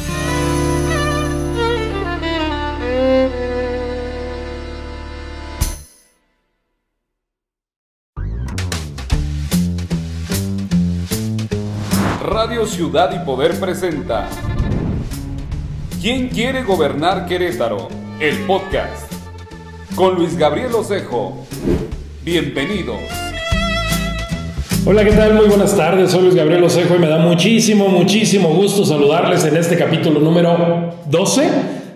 Ciudad 12.66 13.10
y 13.16 13.26
Poder 13.26 13.58
presenta 13.58 14.28
¿Quién 16.02 16.28
quiere 16.28 16.64
gobernar 16.64 17.26
Querétaro? 17.26 17.88
El 18.20 18.36
podcast 18.40 19.10
con 19.96 20.16
Luis 20.16 20.38
Gabriel 20.38 20.76
Osejo. 20.76 21.46
Bienvenidos. 22.26 22.98
Hola, 24.86 25.06
¿qué 25.06 25.12
tal? 25.12 25.36
Muy 25.36 25.46
buenas 25.46 25.78
tardes. 25.78 26.12
Soy 26.12 26.24
Luis 26.24 26.36
Gabriel 26.36 26.66
Osejo 26.66 26.96
y 26.96 27.00
me 27.00 27.08
da 27.08 27.18
muchísimo, 27.18 27.88
muchísimo 27.88 28.50
gusto 28.50 28.84
saludarles 28.84 29.46
en 29.46 29.56
este 29.56 29.78
capítulo 29.78 30.20
número 30.20 30.96
12 31.06 31.50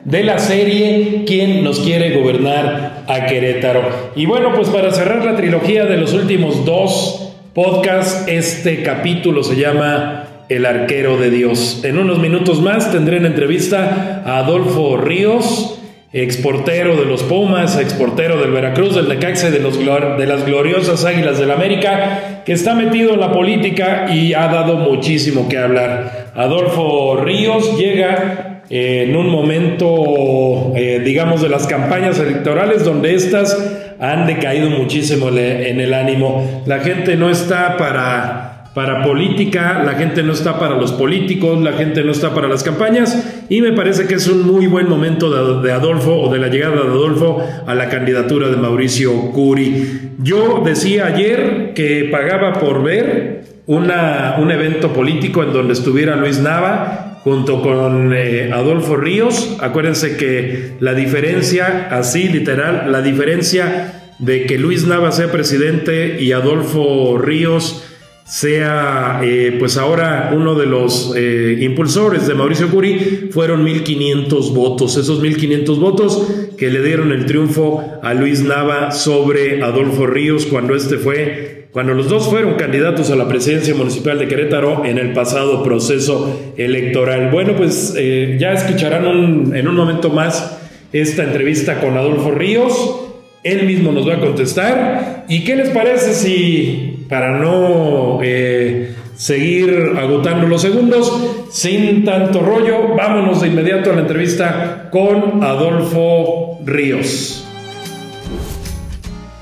de 0.06 0.24
la 0.24 0.40
serie 0.40 1.26
¿Quién 1.28 1.62
nos 1.62 1.82
quiere 1.82 2.18
gobernar 2.18 3.04
a 3.06 3.26
Querétaro? 3.26 3.82
Y 4.16 4.28
bueno, 4.28 4.54
pues 4.56 4.70
para 4.70 4.92
cerrar 4.92 5.26
la 5.26 5.36
trilogía 5.36 5.84
de 5.84 5.98
los 5.98 6.14
últimos 6.14 6.64
dos 6.64 7.21
podcasts, 7.54 8.24
este 8.28 8.82
capítulo 8.82 9.44
se 9.44 9.56
llama 9.56 10.46
el 10.48 10.66
arquero 10.66 11.18
de 11.18 11.30
Dios. 11.30 11.82
En 11.84 11.98
unos 11.98 12.20
minutos 12.20 12.62
más 12.62 12.92
tendré 12.92 13.18
en 13.18 13.26
entrevista 13.26 14.22
a 14.26 14.38
Adolfo 14.38 14.98
Ríos, 14.98 15.80
exportero 16.14 16.96
de 16.96 17.06
los 17.06 17.24
Pumas, 17.24 17.78
exportero 17.78 18.40
del 18.40 18.52
Veracruz, 18.52 18.96
del 18.96 19.10
Necaxa 19.10 19.50
de, 19.50 19.60
los, 19.60 19.78
de 19.80 20.28
las 20.28 20.46
gloriosas 20.46 21.04
Águilas 21.06 21.40
del 21.40 21.52
América, 21.52 22.44
que 22.46 22.54
está 22.54 22.74
metido 22.74 23.14
en 23.14 23.20
la 23.20 23.34
política 23.34 24.08
y 24.14 24.34
ha 24.34 24.48
dado 24.48 24.78
muchísimo 24.78 25.50
que 25.50 25.58
hablar. 25.58 26.32
Adolfo 26.36 27.18
Ríos 27.18 27.78
llega 27.78 28.62
en 28.70 29.18
un 29.18 29.30
momento, 29.30 30.72
eh, 30.76 31.02
digamos, 31.04 31.42
de 31.42 31.50
las 31.50 31.68
campañas 31.68 32.20
electorales 32.20 32.86
donde 32.86 33.14
estas 33.14 33.58
han 34.02 34.28
decaído 34.28 34.70
muchísimo 34.70 35.30
en 35.30 35.80
el 35.80 35.94
ánimo. 35.94 36.64
La 36.66 36.80
gente 36.80 37.16
no 37.16 37.30
está 37.30 37.78
para 37.78 38.52
para 38.74 39.04
política, 39.04 39.84
la 39.86 39.96
gente 39.96 40.24
no 40.24 40.32
está 40.32 40.58
para 40.58 40.76
los 40.76 40.94
políticos, 40.94 41.62
la 41.62 41.74
gente 41.74 42.04
no 42.04 42.12
está 42.12 42.34
para 42.34 42.48
las 42.48 42.64
campañas 42.64 43.44
y 43.50 43.62
me 43.62 43.74
parece 43.74 44.08
que 44.08 44.14
es 44.14 44.28
un 44.30 44.48
muy 44.48 44.68
buen 44.68 44.88
momento 44.88 45.62
de, 45.62 45.72
Adolfo 45.74 46.16
o 46.16 46.32
de 46.32 46.40
la 46.40 46.48
llegada 46.48 46.76
de 46.76 46.82
Adolfo 46.84 47.46
a 47.68 47.76
la 47.76 47.90
candidatura 47.90 48.48
de 48.48 48.56
Mauricio 48.56 49.32
Curi. 49.32 50.14
Yo 50.20 50.62
decía 50.64 51.08
ayer 51.08 51.74
que 51.76 52.08
pagaba 52.10 52.54
por 52.54 52.82
ver 52.82 53.41
una, 53.68 54.36
un 54.40 54.52
evento 54.52 54.94
político 54.94 55.44
en 55.44 55.54
donde 55.54 55.74
estuviera 55.74 56.16
Luis 56.16 56.40
Nava 56.40 57.20
junto 57.24 57.62
con 57.62 58.14
eh, 58.14 58.52
Adolfo 58.52 58.96
Ríos. 58.96 59.58
Acuérdense 59.60 60.18
que 60.18 60.74
la 60.80 60.94
diferencia, 60.94 61.88
así 61.92 62.28
literal, 62.28 62.92
la 62.92 63.02
diferencia 63.02 64.14
de 64.20 64.46
que 64.46 64.58
Luis 64.58 64.86
Nava 64.86 65.12
sea 65.12 65.32
presidente 65.32 66.22
y 66.22 66.32
Adolfo 66.32 67.18
Ríos 67.18 67.84
sea 68.32 69.20
eh, 69.24 69.58
pues 69.60 69.76
ahora 69.76 70.32
uno 70.34 70.56
de 70.56 70.66
los 70.66 71.14
eh, 71.18 71.58
impulsores 71.60 72.28
de 72.28 72.34
Mauricio 72.34 72.70
Curi, 72.70 73.30
fueron 73.30 73.66
1.500 73.66 74.54
votos. 74.54 74.96
Esos 74.96 75.22
1.500 75.22 75.80
votos 75.80 76.28
que 76.58 76.70
le 76.70 76.82
dieron 76.82 77.12
el 77.12 77.26
triunfo 77.26 77.84
a 78.02 78.14
Luis 78.14 78.42
Nava 78.42 78.92
sobre 78.92 79.62
Adolfo 79.62 80.08
Ríos 80.08 80.46
cuando 80.46 80.76
este 80.76 80.98
fue, 80.98 81.61
cuando 81.72 81.94
los 81.94 82.10
dos 82.10 82.28
fueron 82.28 82.56
candidatos 82.56 83.10
a 83.12 83.16
la 83.16 83.28
presidencia 83.28 83.74
municipal 83.74 84.20
de 84.20 84.28
Querétaro 84.28 84.84
en 84.86 84.98
el 84.98 85.14
pasado 85.14 85.64
proceso 85.64 86.54
electoral. 86.58 87.30
Bueno, 87.32 87.56
pues 87.56 87.94
eh, 87.98 88.38
ya 88.40 88.52
escucharán 88.52 89.56
en 89.56 89.68
un 89.68 89.76
momento 89.76 90.10
más 90.10 90.60
esta 90.92 91.24
entrevista 91.24 91.80
con 91.80 91.96
Adolfo 91.96 92.32
Ríos. 92.32 93.00
Él 93.44 93.66
mismo 93.66 93.92
nos 93.92 94.08
va 94.08 94.16
a 94.16 94.20
contestar. 94.20 95.26
¿Y 95.30 95.44
qué 95.46 95.56
les 95.56 95.70
parece 95.70 96.14
si 96.14 97.06
para 97.08 97.38
no 97.38 98.20
eh, 98.22 98.94
seguir 99.16 99.94
agotando 99.98 100.48
los 100.48 100.62
segundos, 100.62 101.14
sin 101.52 102.04
tanto 102.04 102.40
rollo, 102.40 102.96
vámonos 102.96 103.42
de 103.42 103.50
inmediato 103.50 103.92
a 103.92 103.96
la 103.96 104.02
entrevista 104.02 104.90
con 104.92 105.44
Adolfo 105.44 106.60
Ríos. 106.66 107.41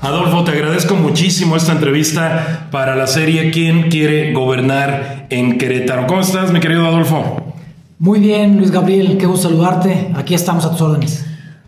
Adolfo, 0.02 0.44
te 0.44 0.52
agradezco 0.52 0.94
muchísimo 0.94 1.56
esta 1.56 1.72
entrevista 1.72 2.68
para 2.70 2.96
la 2.96 3.06
serie 3.06 3.50
¿Quién 3.50 3.90
quiere 3.90 4.32
gobernar 4.32 5.26
en 5.28 5.58
Querétaro? 5.58 6.06
¿Cómo 6.06 6.22
estás, 6.22 6.50
mi 6.52 6.60
querido 6.60 6.86
Adolfo? 6.86 7.54
Muy 7.98 8.18
bien, 8.18 8.56
Luis 8.56 8.70
Gabriel, 8.70 9.18
qué 9.18 9.26
gusto 9.26 9.50
saludarte. 9.50 10.08
Aquí 10.14 10.32
estamos 10.32 10.64
a 10.64 10.70
tus 10.70 10.80
órdenes. 10.80 11.26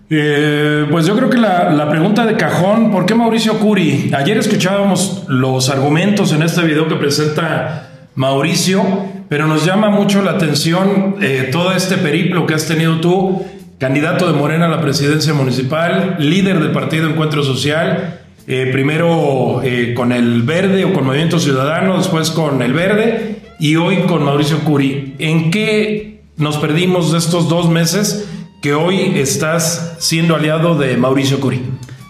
Eh, 0.08 0.86
pues 0.90 1.04
yo 1.04 1.14
creo 1.14 1.28
que 1.28 1.36
la, 1.36 1.86
pregunta 1.90 2.24
de 2.24 2.38
cajón, 2.38 2.90
¿por 2.90 3.04
qué 3.04 3.14
Mauricio 3.14 3.58
Curi? 3.58 4.10
Ayer 4.16 4.38
escuchábamos 4.38 5.24
los 5.28 5.68
argumentos 5.68 6.32
en 6.32 6.42
este 6.42 6.62
video 6.62 6.88
que 6.88 6.96
presenta 6.96 7.90
Mauricio, 8.14 8.82
pero 9.28 9.46
nos 9.46 9.66
llama 9.66 9.90
mucho 9.90 10.22
la 10.22 10.30
atención 10.30 11.16
eh, 11.20 11.50
todo 11.52 11.72
este 11.72 11.98
periplo 11.98 12.46
que 12.46 12.54
has 12.54 12.66
tenido 12.66 12.98
tú, 12.98 13.44
candidato 13.78 14.26
de 14.26 14.38
Morena 14.38 14.66
a 14.66 14.68
la 14.70 14.80
presidencia 14.80 15.34
municipal, 15.34 16.16
líder 16.18 16.60
del 16.60 16.72
Partido 16.72 17.10
Encuentro 17.10 17.42
Social, 17.42 18.21
eh, 18.46 18.70
primero 18.72 19.60
con 19.94 20.12
el 20.12 20.42
Verde 20.42 20.84
o 20.84 20.92
con 20.92 21.04
Movimiento 21.04 21.38
Ciudadano, 21.38 21.98
después 21.98 22.30
con 22.30 22.62
el 22.62 22.72
Verde 22.72 23.42
y 23.58 23.76
hoy 23.76 23.98
con 24.02 24.24
Mauricio 24.24 24.60
Curi. 24.60 25.14
¿En 25.18 25.50
qué 25.50 26.22
nos 26.36 26.56
perdimos 26.58 27.14
estos 27.14 27.48
dos 27.48 27.68
meses? 27.68 28.28
que 28.62 28.74
hoy 28.74 29.14
estás 29.16 29.96
siendo 29.98 30.36
aliado 30.36 30.78
de 30.78 30.96
Mauricio 30.96 31.40
Curi. 31.40 31.60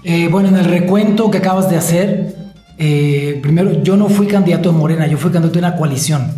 Eh, 0.05 0.29
bueno, 0.31 0.51
en 0.51 0.57
el 0.57 0.67
recuento 0.67 1.31
que 1.31 1.39
acabas 1.39 1.71
de 1.71 1.77
hacer, 1.77 2.37
eh, 2.77 3.39
primero 3.43 3.83
yo 3.83 3.97
no 3.97 4.11
fui 4.11 4.27
candidato 4.27 4.71
de 4.71 4.77
Morena, 4.77 5.07
yo 5.07 5.17
fui 5.17 5.31
candidato 5.31 5.59
de 5.59 5.67
una 5.67 5.77
coalición. 5.77 6.31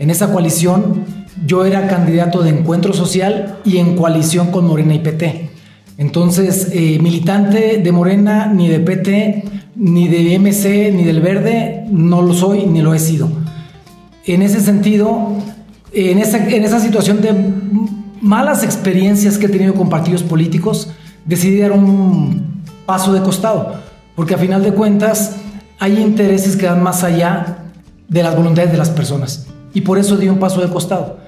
En 0.00 0.10
esa 0.10 0.32
coalición 0.32 1.04
yo 1.46 1.64
era 1.64 1.86
candidato 1.86 2.42
de 2.42 2.50
Encuentro 2.50 2.92
Social 2.92 3.60
y 3.64 3.76
en 3.78 3.94
coalición 3.94 4.50
con 4.50 4.66
Morena 4.66 4.92
y 4.92 4.98
PT. 4.98 5.49
Entonces, 6.00 6.70
eh, 6.72 6.98
militante 6.98 7.76
de 7.76 7.92
Morena, 7.92 8.46
ni 8.46 8.68
de 8.68 8.80
PT, 8.80 9.44
ni 9.76 10.08
de 10.08 10.34
MC, 10.38 10.90
ni 10.92 11.04
del 11.04 11.20
Verde, 11.20 11.84
no 11.90 12.22
lo 12.22 12.32
soy 12.32 12.64
ni 12.64 12.80
lo 12.80 12.94
he 12.94 12.98
sido. 12.98 13.28
En 14.24 14.40
ese 14.40 14.60
sentido, 14.60 15.28
en 15.92 16.16
esa, 16.16 16.38
en 16.48 16.64
esa 16.64 16.80
situación 16.80 17.20
de 17.20 17.34
malas 18.22 18.64
experiencias 18.64 19.36
que 19.36 19.44
he 19.44 19.48
tenido 19.50 19.74
con 19.74 19.90
partidos 19.90 20.22
políticos, 20.22 20.90
decidí 21.26 21.58
dar 21.58 21.72
un 21.72 22.62
paso 22.86 23.12
de 23.12 23.20
costado, 23.20 23.74
porque 24.16 24.32
a 24.32 24.38
final 24.38 24.62
de 24.62 24.72
cuentas 24.72 25.36
hay 25.78 26.00
intereses 26.00 26.56
que 26.56 26.64
van 26.64 26.82
más 26.82 27.04
allá 27.04 27.66
de 28.08 28.22
las 28.22 28.34
voluntades 28.34 28.72
de 28.72 28.78
las 28.78 28.88
personas. 28.88 29.48
Y 29.74 29.82
por 29.82 29.98
eso 29.98 30.16
di 30.16 30.30
un 30.30 30.38
paso 30.38 30.62
de 30.62 30.70
costado. 30.70 31.18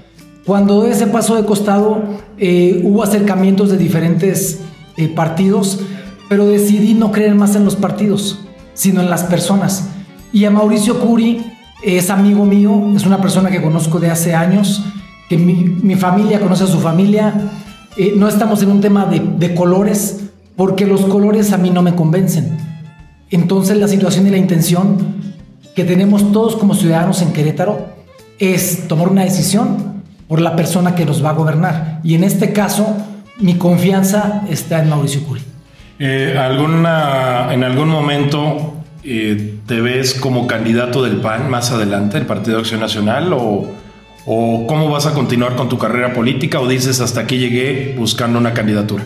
Cuando 0.45 0.75
doy 0.75 0.91
ese 0.91 1.07
paso 1.07 1.37
de 1.37 1.45
costado, 1.45 2.03
eh, 2.37 2.81
hubo 2.85 3.03
acercamientos 3.03 3.71
de 3.71 3.77
diferentes 3.77 4.61
eh, 4.97 5.09
partidos, 5.09 5.81
pero 6.29 6.47
decidí 6.47 6.95
no 6.95 7.13
creer 7.13 7.35
más 7.35 7.55
en 7.55 7.65
los 7.65 7.77
partidos, 7.77 8.41
sino 8.75 9.01
en 9.01 9.09
las 9.09 9.23
personas. 9.25 9.89
Y 10.33 10.45
a 10.45 10.51
Mauricio 10.51 10.99
Curi 10.99 11.45
es 11.85 12.11
amigo 12.11 12.45
mío, 12.45 12.93
es 12.97 13.07
una 13.07 13.21
persona 13.21 13.51
que 13.51 13.63
conozco 13.63 14.01
de 14.01 14.11
hace 14.11 14.35
años, 14.35 14.83
mi, 15.37 15.95
familia 15.97 16.41
conoce 16.41 16.65
a 16.65 16.67
su 16.67 16.81
familia. 16.81 17.51
Eh, 17.97 18.15
no 18.17 18.29
estamos 18.29 18.63
en 18.63 18.71
un 18.71 18.81
tema 18.81 19.07
de, 19.07 19.21
de 19.21 19.55
colores, 19.55 20.21
porque 20.57 20.87
los 20.87 21.03
colores 21.03 21.53
a 21.53 21.59
mí 21.59 21.71
no 21.71 21.83
me 21.83 21.95
convencen. 21.95 22.59
Entonces 23.31 23.79
la 23.79 23.89
situación 23.89 24.27
y 24.27 24.31
la 24.31 24.37
intención 24.37 24.99
que 25.75 25.85
tenemos 25.85 26.33
todos 26.33 26.57
como 26.57 26.75
ciudadanos 26.75 27.23
en 27.23 27.33
Querétaro 27.33 27.87
es 28.39 28.89
tomar 28.89 29.09
una 29.09 29.23
decisión 29.25 29.92
por 30.33 30.41
la 30.41 30.57
persona 30.57 30.95
que 30.95 31.05
nos 31.05 31.23
va 31.23 31.29
a 31.29 31.33
gobernar. 31.35 32.01
Y 32.03 32.15
en 32.15 32.25
este 32.25 32.55
caso, 32.55 32.97
mi 33.39 33.57
confianza 33.57 34.45
está 34.49 34.83
en 34.83 34.89
Mauricio 34.89 35.23
Curi. 35.25 35.43
Eh, 35.99 36.35
¿alguna, 36.41 37.53
¿En 37.53 37.62
algún 37.62 37.91
momento 37.91 38.77
eh, 39.05 39.57
te 39.67 39.83
ves 39.83 40.15
como 40.15 40.47
candidato 40.47 41.03
del 41.03 41.19
PAN 41.19 41.51
más 41.51 41.71
adelante, 41.71 42.17
el 42.17 42.25
Partido 42.25 42.61
Acción 42.61 42.81
Nacional, 42.81 43.35
o, 43.35 43.67
¿O 44.25 44.67
cómo 44.67 44.89
vas 44.89 45.05
a 45.05 45.12
continuar 45.12 45.55
con 45.55 45.69
tu 45.69 45.77
carrera 45.77 46.15
política 46.15 46.61
o 46.61 46.67
dices 46.67 47.03
hasta 47.03 47.21
aquí 47.21 47.37
llegué 47.37 47.95
buscando 47.99 48.39
una 48.39 48.55
candidatura? 48.55 49.05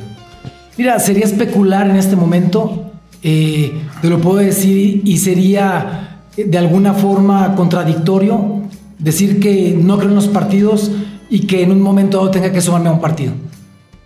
Mira, 0.78 1.00
sería 1.00 1.24
especular 1.24 1.90
en 1.90 1.96
este 1.96 2.14
momento, 2.14 2.92
eh, 3.24 3.72
te 4.00 4.08
lo 4.08 4.20
puedo 4.20 4.36
decir, 4.36 5.02
y 5.04 5.18
sería 5.18 6.20
de 6.36 6.56
alguna 6.56 6.94
forma 6.94 7.56
contradictorio 7.56 8.62
decir 8.98 9.40
que 9.40 9.76
no 9.76 9.96
creo 9.96 10.10
en 10.10 10.16
los 10.16 10.28
partidos 10.28 10.92
y 11.28 11.46
que 11.46 11.62
en 11.62 11.72
un 11.72 11.80
momento 11.80 12.30
tenga 12.30 12.52
que 12.52 12.60
sumarme 12.60 12.88
a 12.88 12.92
un 12.92 13.00
partido. 13.00 13.32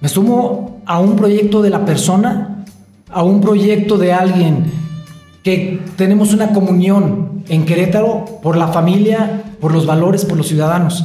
Me 0.01 0.09
sumo 0.09 0.81
a 0.87 0.99
un 1.01 1.17
proyecto 1.17 1.63
de 1.63 1.71
la 1.71 1.85
persona, 1.85 2.65
a 3.11 3.23
un 3.23 3.41
proyecto 3.41 3.99
de 3.99 4.13
alguien 4.13 4.73
que 5.43 5.83
tenemos 5.97 6.33
una 6.33 6.53
comunión 6.53 7.45
en 7.49 7.65
Querétaro 7.65 8.25
por 8.43 8.57
la 8.57 8.69
familia, 8.69 9.55
por 9.61 9.73
los 9.73 9.87
valores, 9.87 10.25
por 10.25 10.39
los 10.39 10.49
ciudadanos. 10.49 11.05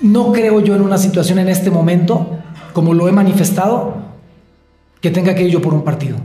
No 0.00 0.32
creo 0.32 0.60
yo 0.60 0.74
en 0.74 0.82
una 0.82 0.98
situación 0.98 1.38
en 1.38 1.48
este 1.48 1.70
momento, 1.70 2.38
como 2.72 2.94
lo 2.94 3.08
he 3.08 3.12
manifestado, 3.12 3.94
que 5.00 5.10
tenga 5.10 5.34
que 5.34 5.44
ir 5.44 5.50
yo 5.50 5.60
por 5.62 5.74
un 5.74 5.82
partido. 5.82 6.16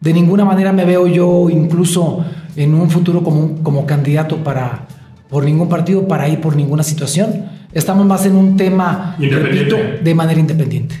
De 0.00 0.12
ninguna 0.12 0.44
manera 0.44 0.72
me 0.72 0.84
veo 0.84 1.06
yo 1.06 1.48
incluso 1.50 2.24
en 2.56 2.74
un 2.74 2.90
futuro 2.90 3.22
como, 3.22 3.62
como 3.62 3.86
candidato 3.86 4.36
para, 4.38 4.86
por 5.32 5.44
ningún 5.44 5.70
partido, 5.70 6.06
para 6.06 6.28
ir 6.28 6.42
por 6.42 6.54
ninguna 6.54 6.82
situación. 6.82 7.46
Estamos 7.72 8.04
más 8.04 8.26
en 8.26 8.36
un 8.36 8.58
tema, 8.58 9.16
repito, 9.18 9.76
de 10.04 10.14
manera 10.14 10.38
independiente. 10.38 10.94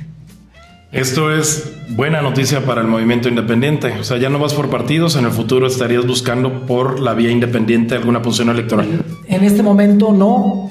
Esto 0.90 1.36
es 1.36 1.70
buena 1.90 2.22
noticia 2.22 2.64
para 2.64 2.80
el 2.80 2.86
movimiento 2.86 3.28
independiente. 3.28 3.92
O 4.00 4.04
sea, 4.04 4.16
ya 4.16 4.30
no 4.30 4.38
vas 4.38 4.54
por 4.54 4.70
partidos, 4.70 5.16
en 5.16 5.26
el 5.26 5.32
futuro 5.32 5.66
estarías 5.66 6.06
buscando 6.06 6.64
por 6.66 6.98
la 6.98 7.12
vía 7.12 7.30
independiente 7.30 7.94
alguna 7.94 8.22
posición 8.22 8.48
electoral. 8.48 9.04
En 9.28 9.44
este 9.44 9.62
momento 9.62 10.12
no. 10.12 10.70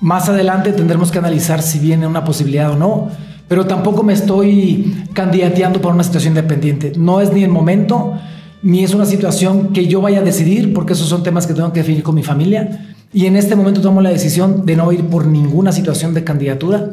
Más 0.00 0.28
adelante 0.28 0.72
tendremos 0.72 1.12
que 1.12 1.18
analizar 1.18 1.62
si 1.62 1.78
viene 1.78 2.08
una 2.08 2.24
posibilidad 2.24 2.72
o 2.72 2.76
no. 2.76 3.08
Pero 3.46 3.66
tampoco 3.66 4.02
me 4.02 4.14
estoy 4.14 5.06
candidateando 5.12 5.80
por 5.80 5.94
una 5.94 6.02
situación 6.02 6.32
independiente. 6.32 6.92
No 6.96 7.20
es 7.20 7.32
ni 7.32 7.44
el 7.44 7.50
momento, 7.50 8.18
ni 8.64 8.82
es 8.82 8.94
una 8.94 9.04
situación 9.04 9.74
que 9.74 9.86
yo 9.86 10.00
vaya 10.00 10.20
a 10.20 10.22
decidir, 10.22 10.72
porque 10.72 10.94
esos 10.94 11.06
son 11.06 11.22
temas 11.22 11.46
que 11.46 11.52
tengo 11.52 11.70
que 11.70 11.80
definir 11.80 12.02
con 12.02 12.14
mi 12.14 12.22
familia. 12.22 12.96
Y 13.12 13.26
en 13.26 13.36
este 13.36 13.56
momento 13.56 13.82
tomamos 13.82 14.02
la 14.02 14.08
decisión 14.08 14.64
de 14.64 14.74
no 14.74 14.90
ir 14.90 15.04
por 15.04 15.26
ninguna 15.26 15.70
situación 15.70 16.14
de 16.14 16.24
candidatura. 16.24 16.88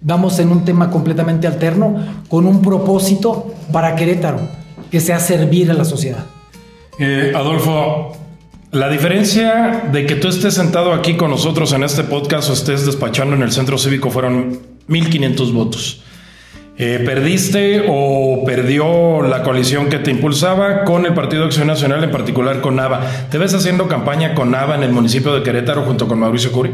Vamos 0.00 0.38
en 0.38 0.50
un 0.50 0.64
tema 0.64 0.88
completamente 0.88 1.48
alterno, 1.48 1.96
con 2.28 2.46
un 2.46 2.62
propósito 2.62 3.52
para 3.72 3.96
Querétaro, 3.96 4.38
que 4.88 5.00
sea 5.00 5.18
servir 5.18 5.68
a 5.68 5.74
la 5.74 5.84
sociedad. 5.84 6.24
Eh, 7.00 7.32
Adolfo, 7.34 8.12
la 8.70 8.88
diferencia 8.88 9.88
de 9.92 10.06
que 10.06 10.14
tú 10.14 10.28
estés 10.28 10.54
sentado 10.54 10.92
aquí 10.92 11.16
con 11.16 11.32
nosotros 11.32 11.72
en 11.72 11.82
este 11.82 12.04
podcast 12.04 12.50
o 12.50 12.52
estés 12.52 12.86
despachando 12.86 13.34
en 13.34 13.42
el 13.42 13.50
centro 13.50 13.78
cívico 13.78 14.10
fueron 14.10 14.60
1.500 14.88 15.52
votos. 15.52 16.02
Eh, 16.78 17.02
¿Perdiste 17.06 17.86
o 17.88 18.44
perdió 18.44 19.22
la 19.22 19.42
coalición 19.42 19.88
que 19.88 19.98
te 19.98 20.10
impulsaba 20.10 20.84
con 20.84 21.06
el 21.06 21.14
Partido 21.14 21.44
Acción 21.44 21.66
Nacional, 21.66 22.04
en 22.04 22.10
particular 22.10 22.60
con 22.60 22.76
Nava? 22.76 23.00
¿Te 23.30 23.38
ves 23.38 23.54
haciendo 23.54 23.88
campaña 23.88 24.34
con 24.34 24.50
Nava 24.50 24.74
en 24.74 24.82
el 24.82 24.92
municipio 24.92 25.34
de 25.34 25.42
Querétaro 25.42 25.84
junto 25.84 26.06
con 26.06 26.18
Mauricio 26.18 26.52
Curi? 26.52 26.72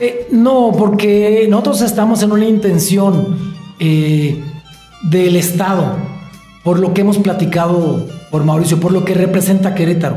Eh, 0.00 0.28
no, 0.30 0.72
porque 0.78 1.46
nosotros 1.50 1.82
estamos 1.82 2.22
en 2.22 2.32
una 2.32 2.46
intención 2.46 3.54
eh, 3.78 4.42
del 5.02 5.36
Estado, 5.36 5.96
por 6.64 6.78
lo 6.78 6.94
que 6.94 7.02
hemos 7.02 7.18
platicado 7.18 8.06
por 8.30 8.42
Mauricio, 8.42 8.80
por 8.80 8.92
lo 8.92 9.04
que 9.04 9.12
representa 9.12 9.74
Querétaro. 9.74 10.16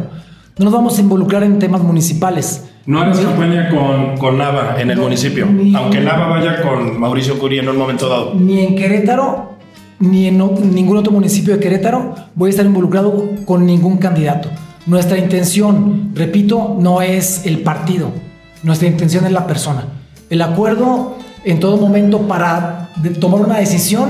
No 0.57 0.65
nos 0.65 0.73
vamos 0.73 0.97
a 0.97 1.01
involucrar 1.01 1.43
en 1.43 1.59
temas 1.59 1.81
municipales. 1.81 2.68
No 2.86 3.01
hagas 3.01 3.19
campaña 3.19 3.69
con, 3.69 4.17
con, 4.17 4.38
Nava 4.38 4.75
en 4.79 4.89
el 4.89 4.98
municipio, 4.98 5.48
aunque 5.75 6.00
Nava 6.01 6.27
vaya 6.27 6.62
con 6.62 7.00
Mauricio 7.00 7.38
Curi 7.38 7.59
en 7.59 7.69
un 7.69 7.77
momento 7.77 8.09
dado. 8.09 8.33
Ni 8.33 8.62
en 8.62 8.75
Querétaro, 8.75 9.57
ni 10.00 10.27
en 10.27 10.38
ningún 10.74 10.98
otro 10.98 11.12
municipio 11.12 11.53
de 11.53 11.59
Querétaro 11.59 12.15
voy 12.36 12.48
a 12.48 12.51
estar 12.51 12.65
involucrado 12.65 13.29
con 13.45 13.65
ningún 13.65 13.98
candidato. 13.98 14.50
Nuestra 14.86 15.17
intención, 15.17 16.12
repito, 16.15 16.77
no 16.79 17.01
es 17.01 17.45
el 17.45 17.59
partido, 17.59 18.12
nuestra 18.63 18.88
intención 18.88 19.25
es 19.25 19.31
la 19.31 19.45
persona. 19.45 19.86
El 20.29 20.41
acuerdo 20.41 21.17
en 21.43 21.59
todo 21.59 21.77
momento 21.77 22.27
para 22.27 22.89
tomar 23.19 23.41
una 23.41 23.57
decisión 23.59 24.09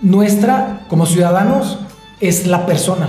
nuestra 0.00 0.80
como 0.88 1.06
ciudadanos 1.06 1.78
es 2.20 2.46
la 2.46 2.66
persona 2.66 3.08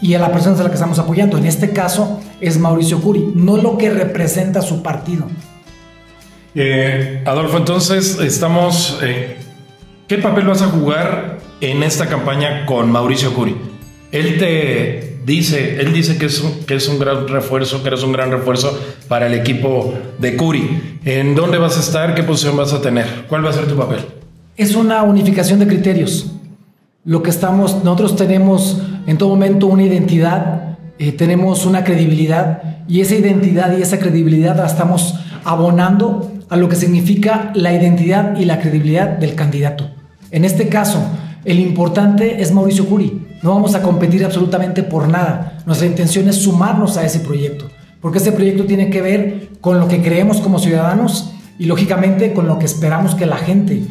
y 0.00 0.14
a 0.14 0.18
la 0.18 0.32
persona 0.32 0.58
a 0.58 0.62
la 0.62 0.68
que 0.68 0.74
estamos 0.74 0.98
apoyando. 0.98 1.38
En 1.38 1.46
este 1.46 1.70
caso 1.70 2.20
es 2.40 2.58
Mauricio 2.58 3.00
Curi, 3.00 3.32
no 3.34 3.56
lo 3.56 3.78
que 3.78 3.90
representa 3.90 4.62
su 4.62 4.82
partido. 4.82 5.26
Eh, 6.54 7.22
Adolfo, 7.26 7.58
entonces 7.58 8.18
estamos... 8.20 8.98
Eh, 9.02 9.38
¿Qué 10.06 10.18
papel 10.18 10.44
vas 10.46 10.60
a 10.60 10.66
jugar 10.66 11.38
en 11.62 11.82
esta 11.82 12.06
campaña 12.06 12.66
con 12.66 12.90
Mauricio 12.90 13.32
Curi? 13.32 13.56
Él 14.12 14.38
te 14.38 15.14
dice, 15.24 15.80
él 15.80 15.92
dice 15.92 16.18
que 16.18 16.26
es, 16.26 16.40
un, 16.42 16.64
que 16.66 16.74
es 16.74 16.88
un 16.88 16.98
gran 16.98 17.26
refuerzo, 17.26 17.82
que 17.82 17.88
eres 17.88 18.02
un 18.02 18.12
gran 18.12 18.30
refuerzo 18.30 18.78
para 19.08 19.26
el 19.26 19.34
equipo 19.34 19.94
de 20.18 20.36
Curi. 20.36 20.98
¿En 21.04 21.34
dónde 21.34 21.58
vas 21.58 21.78
a 21.78 21.80
estar? 21.80 22.14
¿Qué 22.14 22.22
posición 22.22 22.56
vas 22.56 22.72
a 22.72 22.82
tener? 22.82 23.24
¿Cuál 23.28 23.44
va 23.44 23.50
a 23.50 23.54
ser 23.54 23.66
tu 23.66 23.76
papel? 23.76 24.00
Es 24.56 24.76
una 24.76 25.02
unificación 25.02 25.58
de 25.58 25.66
criterios. 25.66 26.30
Lo 27.04 27.22
que 27.22 27.30
estamos, 27.30 27.82
nosotros 27.82 28.16
tenemos 28.16 28.82
en 29.06 29.18
todo 29.18 29.30
momento 29.30 29.66
una 29.66 29.84
identidad, 29.84 30.78
eh, 30.98 31.12
tenemos 31.12 31.66
una 31.66 31.84
credibilidad 31.84 32.84
y 32.88 33.00
esa 33.00 33.14
identidad 33.14 33.76
y 33.76 33.82
esa 33.82 33.98
credibilidad 33.98 34.56
la 34.56 34.66
estamos 34.66 35.16
abonando 35.44 36.32
a 36.48 36.56
lo 36.56 36.68
que 36.68 36.76
significa 36.76 37.52
la 37.54 37.72
identidad 37.72 38.36
y 38.38 38.44
la 38.44 38.60
credibilidad 38.60 39.08
del 39.08 39.34
candidato. 39.34 39.90
En 40.30 40.44
este 40.44 40.68
caso, 40.68 41.00
el 41.44 41.58
importante 41.58 42.42
es 42.42 42.52
Mauricio 42.52 42.86
Curi. 42.86 43.26
No 43.42 43.50
vamos 43.50 43.74
a 43.74 43.82
competir 43.82 44.24
absolutamente 44.24 44.82
por 44.82 45.08
nada. 45.08 45.58
Nuestra 45.66 45.86
intención 45.86 46.28
es 46.28 46.36
sumarnos 46.36 46.96
a 46.96 47.04
ese 47.04 47.20
proyecto, 47.20 47.68
porque 48.00 48.18
ese 48.18 48.32
proyecto 48.32 48.64
tiene 48.64 48.88
que 48.88 49.02
ver 49.02 49.48
con 49.60 49.78
lo 49.78 49.88
que 49.88 50.02
creemos 50.02 50.40
como 50.40 50.58
ciudadanos 50.58 51.32
y 51.58 51.66
lógicamente 51.66 52.32
con 52.32 52.46
lo 52.46 52.58
que 52.58 52.64
esperamos 52.64 53.14
que 53.14 53.26
la 53.26 53.36
gente 53.36 53.82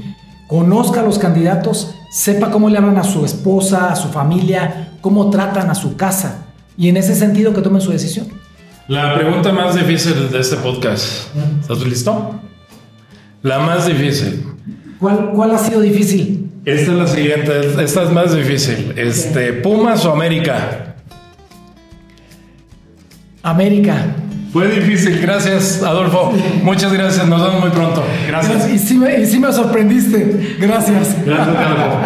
conozca 0.47 1.01
a 1.01 1.03
los 1.03 1.19
candidatos, 1.19 1.95
sepa 2.13 2.51
cómo 2.51 2.69
le 2.69 2.77
hablan 2.77 2.97
a 2.97 3.03
su 3.03 3.25
esposa, 3.25 3.91
a 3.91 3.95
su 3.95 4.09
familia, 4.09 4.91
cómo 5.01 5.31
tratan 5.31 5.71
a 5.71 5.75
su 5.75 5.97
casa 5.97 6.45
y 6.77 6.87
en 6.87 6.97
ese 6.97 7.15
sentido 7.15 7.53
que 7.55 7.61
tomen 7.61 7.81
su 7.81 7.91
decisión. 7.91 8.27
La 8.87 9.15
pregunta 9.15 9.51
más 9.51 9.73
difícil 9.73 10.29
de 10.31 10.39
este 10.39 10.57
podcast. 10.57 11.35
¿Estás 11.61 11.79
listo? 11.79 12.39
La 13.41 13.57
más 13.59 13.87
difícil. 13.87 14.45
¿Cuál, 14.99 15.31
cuál 15.31 15.51
ha 15.51 15.57
sido 15.57 15.81
difícil? 15.81 16.51
Esta 16.65 16.91
es 16.91 16.97
la 16.97 17.07
siguiente, 17.07 17.83
esta 17.83 18.03
es 18.03 18.11
más 18.11 18.35
difícil. 18.35 18.93
Este, 18.95 19.51
¿Pumas 19.53 20.05
o 20.05 20.11
América? 20.13 20.95
América. 23.41 24.05
Fue 24.53 24.67
difícil, 24.67 25.19
gracias 25.19 25.81
Adolfo. 25.81 26.31
Muchas 26.61 26.93
gracias, 26.93 27.27
nos 27.27 27.41
vemos 27.41 27.59
muy 27.59 27.71
pronto. 27.71 28.03
Gracias. 28.27 28.69
Y 28.69 28.77
sí 28.77 28.97
me, 28.99 29.19
y 29.19 29.25
sí 29.25 29.39
me 29.39 29.51
sorprendiste. 29.51 30.57
Gracias. 30.59 31.17
Gracias, 31.25 31.57
Adolfo. 31.57 31.97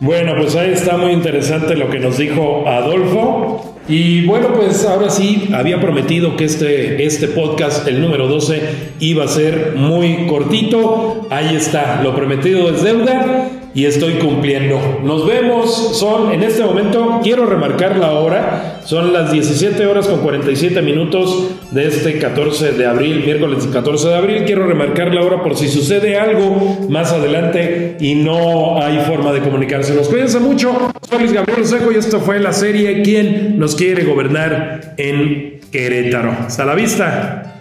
Bueno, 0.00 0.32
pues 0.38 0.56
ahí 0.56 0.72
está 0.72 0.96
muy 0.96 1.12
interesante 1.12 1.76
lo 1.76 1.90
que 1.90 1.98
nos 1.98 2.16
dijo 2.16 2.66
Adolfo. 2.66 3.76
Y 3.88 4.24
bueno, 4.24 4.54
pues 4.54 4.86
ahora 4.86 5.10
sí, 5.10 5.50
había 5.52 5.82
prometido 5.82 6.34
que 6.34 6.46
este, 6.46 7.04
este 7.04 7.28
podcast, 7.28 7.86
el 7.86 8.00
número 8.00 8.26
12, 8.26 8.62
iba 9.00 9.24
a 9.24 9.28
ser 9.28 9.74
muy 9.76 10.26
cortito. 10.26 11.26
Ahí 11.28 11.56
está, 11.56 12.00
lo 12.02 12.16
prometido 12.16 12.70
es 12.74 12.82
deuda 12.82 13.50
y 13.74 13.86
estoy 13.86 14.14
cumpliendo. 14.14 15.00
Nos 15.02 15.26
vemos, 15.26 15.98
son 15.98 16.32
en 16.32 16.42
este 16.42 16.62
momento, 16.62 17.20
quiero 17.22 17.44
remarcar 17.44 17.96
la 17.96 18.12
hora, 18.12 18.80
son 18.84 19.12
las 19.12 19.32
17 19.32 19.84
horas 19.86 20.06
con 20.06 20.20
47 20.20 20.80
minutos 20.80 21.48
de 21.72 21.88
este 21.88 22.18
14 22.18 22.72
de 22.72 22.86
abril, 22.86 23.22
miércoles 23.24 23.66
14 23.66 24.08
de 24.08 24.14
abril. 24.14 24.42
Quiero 24.44 24.66
remarcar 24.66 25.12
la 25.12 25.22
hora 25.22 25.42
por 25.42 25.56
si 25.56 25.68
sucede 25.68 26.16
algo 26.18 26.86
más 26.88 27.12
adelante 27.12 27.96
y 27.98 28.14
no 28.14 28.80
hay 28.80 28.98
forma 29.00 29.32
de 29.32 29.40
comunicarse. 29.40 29.94
Nos 29.94 30.08
cuídense 30.08 30.38
mucho. 30.38 30.92
Soy 31.08 31.18
Luis 31.18 31.32
Gabriel 31.32 31.66
Seco 31.66 31.90
y 31.90 31.96
esto 31.96 32.20
fue 32.20 32.38
la 32.38 32.52
serie 32.52 33.02
¿Quién 33.02 33.58
nos 33.58 33.74
quiere 33.74 34.04
gobernar 34.04 34.94
en 34.96 35.60
Querétaro? 35.72 36.30
Hasta 36.46 36.64
la 36.64 36.74
vista. 36.74 37.53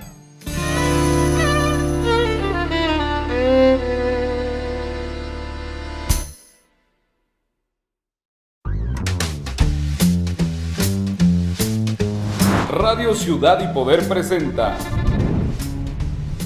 Ciudad 13.11 13.59
y 13.61 13.73
Poder 13.73 14.07
presenta 14.07 14.77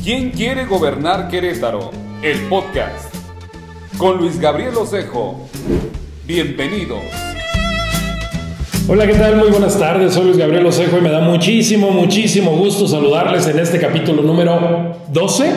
¿Quién 0.03 0.31
quiere 0.31 0.65
gobernar 0.65 1.29
Querétaro? 1.29 1.91
El 2.23 2.39
podcast 2.49 3.13
con 3.97 4.17
Luis 4.17 4.39
Gabriel 4.39 4.75
Osejo. 4.75 5.47
Bienvenidos. 6.25 7.03
Hola, 8.87 9.05
¿qué 9.05 9.13
tal? 9.13 9.37
Muy 9.37 9.49
buenas 9.49 9.77
tardes. 9.79 10.15
Soy 10.15 10.25
Luis 10.25 10.37
Gabriel 10.37 10.65
Osejo 10.65 10.97
y 10.97 11.01
me 11.01 11.11
da 11.11 11.21
muchísimo, 11.21 11.91
muchísimo 11.91 12.51
gusto 12.57 12.87
saludarles 12.87 13.47
en 13.47 13.59
este 13.59 13.79
capítulo 13.79 14.23
número 14.23 14.97
12 15.13 15.51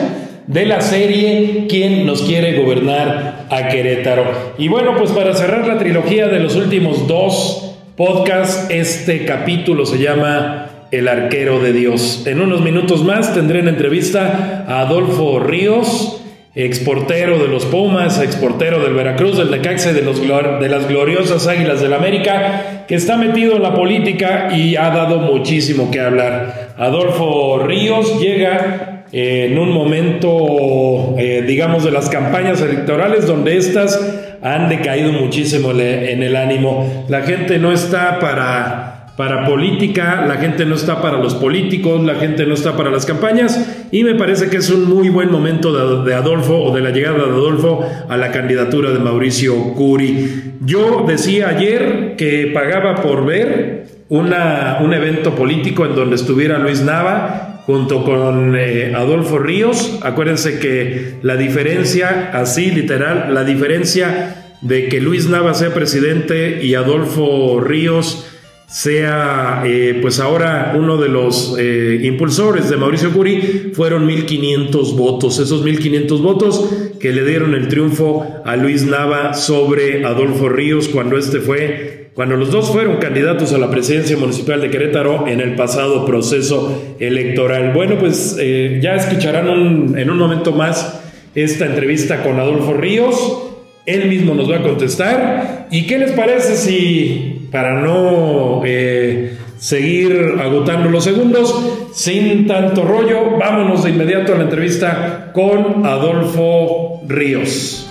de 0.45 0.65
la 0.65 0.81
serie 0.81 1.65
¿Quién 1.67 2.05
nos 2.05 2.21
quiere 2.21 2.61
gobernar 2.61 3.47
a 3.49 3.67
Querétaro? 3.69 4.53
Y 4.59 4.67
bueno, 4.67 4.95
pues 4.97 5.11
para 5.11 5.33
cerrar 5.33 5.67
la 5.67 5.79
trilogía 5.79 6.27
de 6.27 6.39
los 6.39 6.55
últimos 6.55 7.07
dos 7.07 7.75
podcasts, 7.97 8.67
este 8.69 9.25
capítulo 9.25 9.85
se 9.85 9.97
llama 9.97 10.70
el 10.91 11.07
arquero 11.07 11.59
de 11.59 11.73
Dios. 11.73 12.23
En 12.25 12.41
unos 12.41 12.61
minutos 12.61 13.03
más 13.03 13.33
tendré 13.33 13.59
en 13.59 13.69
entrevista 13.69 14.65
a 14.67 14.81
Adolfo 14.81 15.39
Ríos, 15.39 16.21
exportero 16.53 17.39
de 17.39 17.47
los 17.47 17.65
Pumas, 17.65 18.19
exportero 18.19 18.83
del 18.83 18.93
Veracruz, 18.93 19.37
del 19.37 19.51
Necaxe, 19.51 19.93
de, 19.93 20.01
de 20.01 20.69
las 20.69 20.87
gloriosas 20.87 21.47
Águilas 21.47 21.81
del 21.81 21.93
América, 21.93 22.85
que 22.87 22.95
está 22.95 23.15
metido 23.15 23.55
en 23.55 23.63
la 23.63 23.73
política 23.73 24.49
y 24.53 24.75
ha 24.75 24.89
dado 24.89 25.19
muchísimo 25.19 25.89
que 25.89 26.01
hablar. 26.01 26.73
Adolfo 26.77 27.59
Ríos 27.65 28.19
llega 28.19 29.05
en 29.13 29.57
un 29.57 29.71
momento, 29.71 31.15
eh, 31.17 31.43
digamos, 31.45 31.83
de 31.83 31.91
las 31.91 32.09
campañas 32.09 32.61
electorales 32.61 33.27
donde 33.27 33.57
estas 33.57 33.99
han 34.41 34.69
decaído 34.69 35.11
muchísimo 35.11 35.71
en 35.71 36.23
el 36.23 36.35
ánimo. 36.35 37.05
La 37.07 37.21
gente 37.21 37.59
no 37.59 37.71
está 37.71 38.19
para 38.19 39.00
para 39.21 39.45
política, 39.45 40.25
la 40.27 40.37
gente 40.37 40.65
no 40.65 40.73
está 40.73 40.99
para 40.99 41.19
los 41.19 41.35
políticos, 41.35 42.03
la 42.03 42.15
gente 42.15 42.43
no 42.47 42.55
está 42.55 42.75
para 42.75 42.89
las 42.89 43.05
campañas 43.05 43.85
y 43.91 44.03
me 44.03 44.15
parece 44.15 44.49
que 44.49 44.57
es 44.57 44.71
un 44.71 44.89
muy 44.89 45.09
buen 45.09 45.31
momento 45.31 46.03
de, 46.03 46.15
Adolfo 46.15 46.57
o 46.57 46.73
de 46.73 46.81
la 46.81 46.89
llegada 46.89 47.19
de 47.19 47.25
Adolfo 47.25 47.87
a 48.09 48.17
la 48.17 48.31
candidatura 48.31 48.89
de 48.89 48.97
Mauricio 48.97 49.75
Curi. 49.75 50.55
Yo 50.61 51.05
decía 51.07 51.49
ayer 51.49 52.15
que 52.17 52.49
pagaba 52.51 52.95
por 52.95 53.23
ver 53.23 53.85
una, 54.09 54.79
un 54.81 54.91
evento 54.91 55.35
político 55.35 55.85
en 55.85 55.93
donde 55.93 56.15
estuviera 56.15 56.57
Luis 56.57 56.81
Nava 56.81 57.61
junto 57.67 58.03
con 58.03 58.55
eh, 58.57 58.93
Adolfo 58.95 59.37
Ríos. 59.37 59.99
Acuérdense 60.01 60.57
que 60.57 61.19
la 61.21 61.37
diferencia, 61.37 62.31
así 62.33 62.71
literal, 62.71 63.35
la 63.35 63.43
diferencia 63.43 64.55
de 64.61 64.87
que 64.87 64.99
Luis 64.99 65.29
Nava 65.29 65.53
sea 65.53 65.75
presidente 65.75 66.63
y 66.63 66.73
Adolfo 66.73 67.61
Ríos 67.61 68.30
sea 68.71 69.63
eh, 69.65 69.99
pues 70.01 70.21
ahora 70.21 70.73
uno 70.77 70.95
de 70.95 71.09
los 71.09 71.55
eh, 71.59 71.99
impulsores 72.03 72.69
de 72.69 72.77
Mauricio 72.77 73.11
Curi, 73.11 73.71
fueron 73.73 74.07
1.500 74.07 74.95
votos. 74.95 75.39
Esos 75.39 75.65
1.500 75.65 76.21
votos 76.21 76.69
que 76.99 77.11
le 77.11 77.25
dieron 77.25 77.53
el 77.53 77.67
triunfo 77.67 78.25
a 78.45 78.55
Luis 78.55 78.85
Nava 78.85 79.33
sobre 79.33 80.05
Adolfo 80.05 80.47
Ríos 80.47 80.87
cuando 80.87 81.17
este 81.17 81.39
fue 81.39 82.01
cuando 82.13 82.35
los 82.35 82.51
dos 82.51 82.69
fueron 82.71 82.97
candidatos 82.97 83.53
a 83.53 83.57
la 83.57 83.69
presidencia 83.69 84.17
municipal 84.17 84.59
de 84.59 84.69
Querétaro 84.69 85.27
en 85.27 85.39
el 85.39 85.55
pasado 85.55 86.05
proceso 86.05 86.95
electoral. 86.99 87.71
Bueno, 87.73 87.97
pues 87.99 88.35
eh, 88.39 88.79
ya 88.81 88.95
escucharán 88.95 89.97
en 89.97 90.09
un 90.09 90.17
momento 90.17 90.51
más 90.51 91.01
esta 91.35 91.65
entrevista 91.65 92.21
con 92.21 92.39
Adolfo 92.39 92.73
Ríos. 92.73 93.43
Él 93.85 94.09
mismo 94.09 94.35
nos 94.35 94.51
va 94.51 94.57
a 94.57 94.61
contestar. 94.61 95.67
¿Y 95.71 95.87
qué 95.87 95.97
les 95.97 96.11
parece 96.11 96.57
si, 96.57 97.30
para 97.51 97.81
no 97.81 98.61
eh, 98.65 99.37
seguir 99.57 100.37
agotando 100.41 100.89
los 100.89 101.03
segundos, 101.03 101.53
sin 101.93 102.47
tanto 102.47 102.83
rollo, 102.83 103.37
vámonos 103.37 103.83
de 103.83 103.91
inmediato 103.91 104.33
a 104.33 104.37
la 104.37 104.43
entrevista 104.43 105.31
con 105.33 105.85
Adolfo 105.85 107.01
Ríos? 107.07 107.87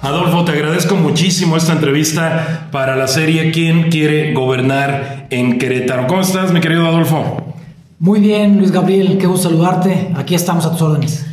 Adolfo, 0.00 0.44
te 0.44 0.52
agradezco 0.52 0.94
muchísimo 0.94 1.56
esta 1.56 1.72
entrevista 1.72 2.68
para 2.70 2.96
la 2.96 3.08
serie 3.08 3.50
¿Quién 3.50 3.90
quiere 3.90 4.32
gobernar 4.32 5.26
en 5.30 5.58
Querétaro? 5.58 6.06
¿Cómo 6.06 6.22
estás, 6.22 6.52
mi 6.52 6.60
querido 6.60 6.86
Adolfo? 6.86 7.54
Muy 7.98 8.20
bien, 8.20 8.58
Luis 8.58 8.70
Gabriel, 8.70 9.18
qué 9.18 9.26
gusto 9.26 9.50
saludarte. 9.50 10.12
Aquí 10.14 10.34
estamos 10.34 10.64
a 10.64 10.70
tus 10.70 10.82
órdenes. 10.82 11.27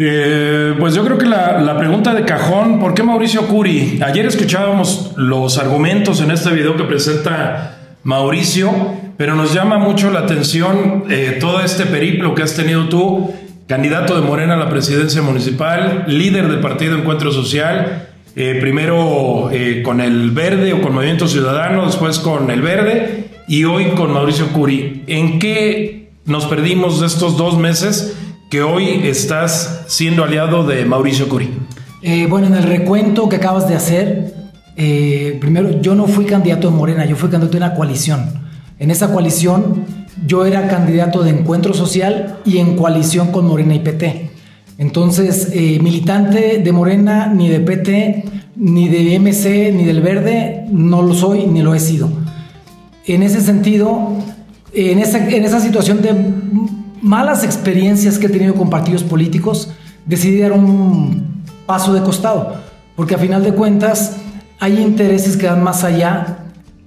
Eh, 0.00 0.76
pues 0.78 0.94
yo 0.94 1.04
creo 1.04 1.18
que 1.18 1.26
la, 1.26 1.76
pregunta 1.76 2.14
de 2.14 2.24
cajón, 2.24 2.78
¿por 2.78 2.94
qué 2.94 3.02
Mauricio 3.02 3.48
Curi? 3.48 3.98
Ayer 4.00 4.26
escuchábamos 4.26 5.10
los 5.16 5.58
argumentos 5.58 6.20
en 6.20 6.30
este 6.30 6.52
video 6.52 6.76
que 6.76 6.84
presenta 6.84 7.96
Mauricio, 8.04 8.70
pero 9.16 9.34
nos 9.34 9.52
llama 9.52 9.78
mucho 9.78 10.12
la 10.12 10.20
atención 10.20 11.06
eh, 11.10 11.38
todo 11.40 11.60
este 11.62 11.84
periplo 11.84 12.36
que 12.36 12.44
has 12.44 12.54
tenido 12.54 12.88
tú, 12.88 13.34
candidato 13.66 14.14
de 14.14 14.24
Morena 14.24 14.54
a 14.54 14.56
la 14.56 14.70
presidencia 14.70 15.20
municipal, 15.20 16.04
líder 16.06 16.46
del 16.46 16.60
partido 16.60 16.96
Encuentro 16.96 17.32
Social, 17.32 18.06
eh, 18.36 18.56
primero 18.60 19.50
con 19.82 20.00
el 20.00 20.30
verde 20.30 20.74
o 20.74 20.80
con 20.80 20.94
Movimiento 20.94 21.26
Ciudadano, 21.26 21.86
después 21.86 22.20
con 22.20 22.52
el 22.52 22.62
verde 22.62 23.30
y 23.48 23.64
hoy 23.64 23.86
con 23.96 24.12
Mauricio 24.12 24.46
Curi. 24.52 25.02
¿En 25.08 25.40
qué 25.40 26.10
nos 26.24 26.46
perdimos 26.46 27.02
estos 27.02 27.36
dos 27.36 27.58
meses 27.58 28.16
que 28.50 28.62
hoy 28.62 29.06
estás 29.06 29.84
siendo 29.88 30.24
aliado 30.24 30.66
de 30.66 30.84
Mauricio 30.84 31.28
Curi? 31.28 31.50
Eh, 32.02 32.26
bueno, 32.28 32.46
en 32.46 32.54
el 32.54 32.62
recuento 32.62 33.28
que 33.28 33.36
acabas 33.36 33.68
de 33.68 33.74
hacer, 33.74 34.34
primero 35.40 35.80
yo 35.80 35.94
no 35.94 36.06
fui 36.06 36.24
candidato 36.24 36.70
de 36.70 36.76
Morena, 36.76 37.04
yo 37.04 37.16
fui 37.16 37.28
candidato 37.28 37.58
de 37.58 37.64
una 37.64 37.74
coalición. 37.74 38.48
En 38.78 38.90
esa 38.90 39.12
coalición 39.12 39.84
yo 40.26 40.46
era 40.46 40.68
candidato 40.68 41.22
de 41.22 41.30
Encuentro 41.30 41.74
Social 41.74 42.38
y 42.44 42.58
en 42.58 42.76
coalición 42.76 43.32
con 43.32 43.46
Morena 43.46 43.74
y 43.74 43.80
PT. 43.80 44.30
Entonces, 44.78 45.50
eh, 45.52 45.80
militante 45.82 46.58
de 46.58 46.72
Morena, 46.72 47.26
ni 47.26 47.48
de 47.48 47.60
PT, 47.60 48.24
ni 48.56 48.88
de 48.88 49.18
MC, 49.18 49.72
ni 49.72 49.84
del 49.84 50.00
Verde, 50.00 50.66
no 50.70 51.02
lo 51.02 51.14
soy 51.14 51.46
ni 51.46 51.62
lo 51.62 51.74
he 51.74 51.80
sido. 51.80 52.08
En 53.04 53.22
ese 53.24 53.40
sentido, 53.40 54.12
en 54.72 55.00
esa, 55.00 55.28
en 55.28 55.44
esa 55.44 55.60
situación 55.60 56.00
de 56.00 56.14
malas 57.02 57.44
experiencias 57.44 58.18
que 58.18 58.26
he 58.26 58.30
tenido 58.30 58.54
con 58.54 58.70
partidos 58.70 59.02
políticos, 59.02 59.70
decidí 60.06 60.40
dar 60.40 60.52
un 60.52 61.42
paso 61.66 61.92
de 61.92 62.02
costado, 62.02 62.54
porque 62.96 63.14
a 63.14 63.18
final 63.18 63.42
de 63.44 63.52
cuentas 63.52 64.16
hay 64.58 64.80
intereses 64.80 65.36
que 65.36 65.46
van 65.46 65.62
más 65.62 65.84
allá 65.84 66.38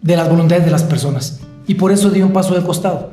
de 0.01 0.15
las 0.15 0.29
voluntades 0.29 0.65
de 0.65 0.71
las 0.71 0.83
personas. 0.83 1.39
Y 1.67 1.75
por 1.75 1.91
eso 1.91 2.09
di 2.09 2.21
un 2.21 2.33
paso 2.33 2.53
de 2.55 2.63
costado. 2.63 3.11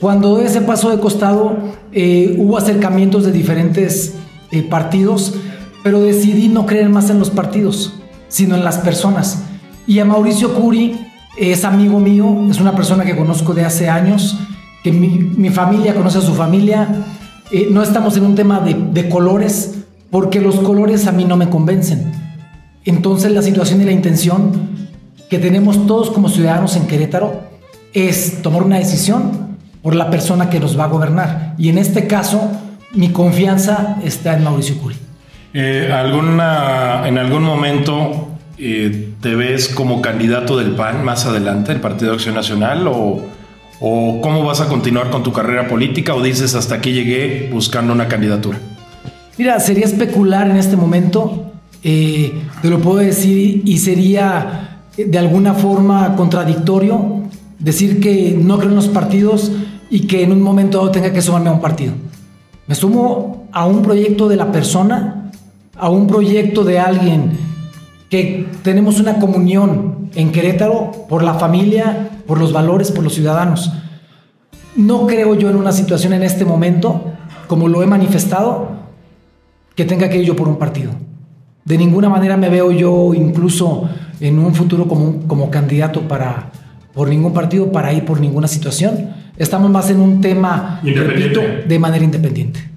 Cuando 0.00 0.40
ese 0.40 0.60
paso 0.60 0.90
de 0.90 0.98
costado 0.98 1.56
eh, 1.92 2.34
hubo 2.38 2.58
acercamientos 2.58 3.24
de 3.24 3.32
diferentes 3.32 4.14
eh, 4.50 4.62
partidos, 4.62 5.34
pero 5.82 6.00
decidí 6.00 6.48
no 6.48 6.66
creer 6.66 6.88
más 6.88 7.10
en 7.10 7.18
los 7.18 7.30
partidos, 7.30 7.94
sino 8.28 8.56
en 8.56 8.64
las 8.64 8.78
personas. 8.78 9.44
Y 9.86 10.00
a 10.00 10.04
Mauricio 10.04 10.54
Curi 10.54 10.98
es 11.36 11.64
amigo 11.64 12.00
mío, 12.00 12.46
es 12.50 12.60
una 12.60 12.74
persona 12.74 13.04
que 13.04 13.16
conozco 13.16 13.54
de 13.54 13.64
hace 13.64 13.88
años, 13.88 14.38
que 14.84 14.92
mi, 14.92 15.48
familia 15.48 15.94
conoce 15.94 16.18
a 16.18 16.20
su 16.20 16.34
familia. 16.34 16.86
Eh, 17.50 17.68
no 17.70 17.82
estamos 17.82 18.16
en 18.18 18.26
un 18.26 18.34
tema 18.34 18.60
de, 18.60 19.08
colores, 19.08 19.78
porque 20.10 20.42
los 20.42 20.56
colores 20.56 21.06
a 21.06 21.12
mí 21.12 21.24
no 21.24 21.36
me 21.36 21.48
convencen. 21.48 22.12
Entonces 22.84 23.32
la 23.32 23.40
situación 23.40 23.80
y 23.80 23.84
la 23.86 23.92
intención 23.92 24.52
que 25.30 25.38
tenemos 25.38 25.86
todos 25.86 26.10
como 26.10 26.28
ciudadanos 26.28 26.76
en 26.76 26.86
Querétaro 26.86 27.40
es 27.94 28.42
tomar 28.42 28.62
una 28.62 28.76
decisión 28.76 29.56
por 29.82 29.94
la 29.94 30.10
persona 30.10 30.50
que 30.50 30.60
nos 30.60 30.78
va 30.78 30.84
a 30.84 30.88
gobernar. 30.88 31.54
Y 31.56 31.70
en 31.70 31.78
este 31.78 32.06
caso, 32.06 32.50
mi 32.92 33.08
confianza 33.08 33.96
está 34.04 34.36
en 34.36 34.44
Mauricio 34.44 34.76
Curi. 34.76 34.96
Eh, 35.54 35.90
¿alguna, 35.90 37.08
¿En 37.08 37.16
algún 37.16 37.42
momento 37.42 38.28
eh, 38.58 39.14
te 39.22 39.34
ves 39.34 39.68
como 39.68 40.02
candidato 40.02 40.58
del 40.58 40.72
PAN 40.72 41.04
más 41.04 41.24
adelante, 41.24 41.72
el 41.72 41.80
Partido 41.80 42.10
de 42.10 42.16
Acción 42.16 42.34
Nacional? 42.34 42.86
O, 42.86 43.22
¿O 43.86 44.22
cómo 44.22 44.42
vas 44.42 44.62
a 44.62 44.66
continuar 44.66 45.10
con 45.10 45.22
tu 45.22 45.30
carrera 45.30 45.68
política? 45.68 46.14
¿O 46.14 46.22
dices 46.22 46.54
hasta 46.54 46.76
aquí 46.76 46.92
llegué 46.92 47.50
buscando 47.52 47.92
una 47.92 48.08
candidatura? 48.08 48.58
Mira, 49.36 49.60
sería 49.60 49.84
especular 49.84 50.48
en 50.48 50.56
este 50.56 50.74
momento, 50.74 51.52
eh, 51.82 52.32
te 52.62 52.70
lo 52.70 52.78
puedo 52.78 52.96
decir, 52.96 53.60
y 53.62 53.76
sería 53.76 54.80
de 54.96 55.18
alguna 55.18 55.52
forma 55.52 56.16
contradictorio 56.16 57.24
decir 57.58 58.00
que 58.00 58.34
no 58.40 58.56
creo 58.56 58.70
en 58.70 58.76
los 58.76 58.88
partidos 58.88 59.52
y 59.90 60.06
que 60.06 60.22
en 60.22 60.32
un 60.32 60.40
momento 60.40 60.90
tenga 60.90 61.12
que 61.12 61.20
sumarme 61.20 61.50
a 61.50 61.52
un 61.52 61.60
partido. 61.60 61.92
Me 62.66 62.74
sumo 62.74 63.48
a 63.52 63.66
un 63.66 63.82
proyecto 63.82 64.30
de 64.30 64.36
la 64.36 64.50
persona, 64.50 65.30
a 65.76 65.90
un 65.90 66.06
proyecto 66.06 66.64
de 66.64 66.78
alguien 66.78 67.32
que 68.08 68.48
tenemos 68.62 68.98
una 68.98 69.18
comunión 69.18 70.03
en 70.14 70.32
Querétaro 70.32 71.06
por 71.08 71.22
la 71.22 71.34
familia, 71.34 72.10
por 72.26 72.38
los 72.38 72.52
valores, 72.52 72.90
por 72.90 73.04
los 73.04 73.14
ciudadanos. 73.14 73.72
No 74.76 75.06
creo 75.06 75.34
yo 75.34 75.50
en 75.50 75.56
una 75.56 75.72
situación 75.72 76.12
en 76.12 76.22
este 76.22 76.44
momento, 76.44 77.12
como 77.46 77.68
lo 77.68 77.82
he 77.82 77.86
manifestado, 77.86 78.70
que 79.74 79.84
tenga 79.84 80.08
que 80.08 80.18
ir 80.18 80.24
yo 80.24 80.36
por 80.36 80.48
un 80.48 80.56
partido. 80.56 80.92
De 81.64 81.78
ninguna 81.78 82.08
manera 82.08 82.36
me 82.36 82.48
veo 82.48 82.70
yo 82.70 83.14
incluso 83.14 83.88
en 84.20 84.38
un 84.38 84.54
futuro 84.54 84.86
como, 84.86 85.26
como 85.26 85.50
candidato 85.50 86.02
para, 86.02 86.50
por 86.92 87.08
ningún 87.08 87.32
partido, 87.32 87.72
para 87.72 87.92
ir 87.92 88.04
por 88.04 88.20
ninguna 88.20 88.48
situación 88.48 89.24
Estamos 89.36 89.68
más 89.68 89.90
en 89.90 90.00
un 90.00 90.20
tema, 90.20 90.80
repito, 90.82 91.40
de 91.66 91.78
manera 91.78 92.04
independiente. 92.04 92.73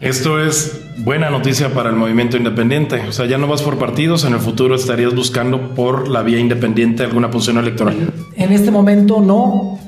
Esto 0.00 0.40
es 0.40 0.80
buena 0.98 1.28
noticia 1.28 1.74
para 1.74 1.90
el 1.90 1.96
movimiento 1.96 2.36
independiente. 2.36 3.02
O 3.08 3.12
sea, 3.12 3.26
ya 3.26 3.36
no 3.36 3.48
vas 3.48 3.62
por 3.62 3.78
partidos, 3.78 4.24
en 4.24 4.32
el 4.32 4.38
futuro 4.38 4.76
estarías 4.76 5.12
buscando 5.12 5.74
por 5.74 6.08
la 6.08 6.22
vía 6.22 6.38
independiente 6.38 7.02
alguna 7.02 7.30
posición 7.30 7.58
electoral. 7.58 8.12
En 8.36 8.52
este 8.52 8.70
momento 8.70 9.20
no. 9.20 9.78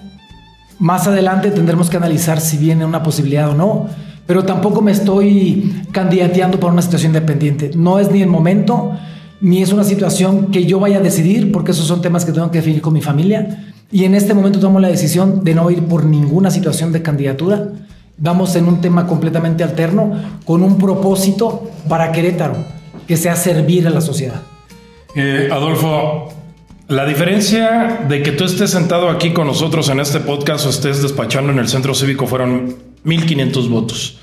Más 0.80 1.06
adelante 1.06 1.50
tendremos 1.50 1.90
que 1.90 1.96
analizar 1.96 2.40
si 2.40 2.56
viene 2.56 2.84
una 2.84 3.02
posibilidad 3.02 3.50
o 3.50 3.54
no. 3.54 3.86
Pero 4.26 4.44
tampoco 4.44 4.80
me 4.80 4.90
estoy 4.90 5.84
candidateando 5.92 6.58
por 6.58 6.72
una 6.72 6.82
situación 6.82 7.10
independiente. 7.10 7.70
No 7.76 8.00
es 8.00 8.10
ni 8.10 8.22
el 8.22 8.28
momento, 8.28 8.96
ni 9.40 9.62
es 9.62 9.72
una 9.72 9.84
situación 9.84 10.46
que 10.50 10.64
yo 10.66 10.80
vaya 10.80 10.98
a 10.98 11.00
decidir, 11.00 11.52
porque 11.52 11.70
esos 11.70 11.86
son 11.86 12.02
temas 12.02 12.24
que 12.24 12.32
tengo 12.32 12.50
que 12.50 12.58
definir 12.58 12.80
con 12.80 12.94
mi 12.94 13.00
familia 13.00 13.70
y 13.92 14.04
en 14.04 14.14
este 14.14 14.34
momento 14.34 14.60
tomo 14.60 14.78
la 14.78 14.88
decisión 14.88 15.42
de 15.42 15.54
no 15.54 15.70
ir 15.70 15.82
por 15.84 16.04
ninguna 16.04 16.50
situación 16.50 16.92
de 16.92 17.02
candidatura. 17.02 17.68
Vamos 18.16 18.54
en 18.56 18.66
un 18.66 18.80
tema 18.80 19.06
completamente 19.06 19.64
alterno, 19.64 20.12
con 20.44 20.62
un 20.62 20.78
propósito 20.78 21.70
para 21.88 22.12
Querétaro, 22.12 22.56
que 23.06 23.16
sea 23.16 23.36
servir 23.36 23.86
a 23.86 23.90
la 23.90 24.00
sociedad. 24.00 24.42
Eh, 25.14 25.48
Adolfo, 25.50 26.28
la 26.88 27.04
diferencia 27.06 28.00
de 28.08 28.22
que 28.22 28.32
tú 28.32 28.44
estés 28.44 28.70
sentado 28.70 29.10
aquí 29.10 29.32
con 29.32 29.46
nosotros 29.46 29.88
en 29.88 30.00
este 30.00 30.20
podcast 30.20 30.66
o 30.66 30.70
estés 30.70 31.02
despachando 31.02 31.52
en 31.52 31.58
el 31.58 31.68
centro 31.68 31.94
cívico 31.94 32.26
fueron 32.26 32.74
1.500 33.04 33.68
votos. 33.68 34.18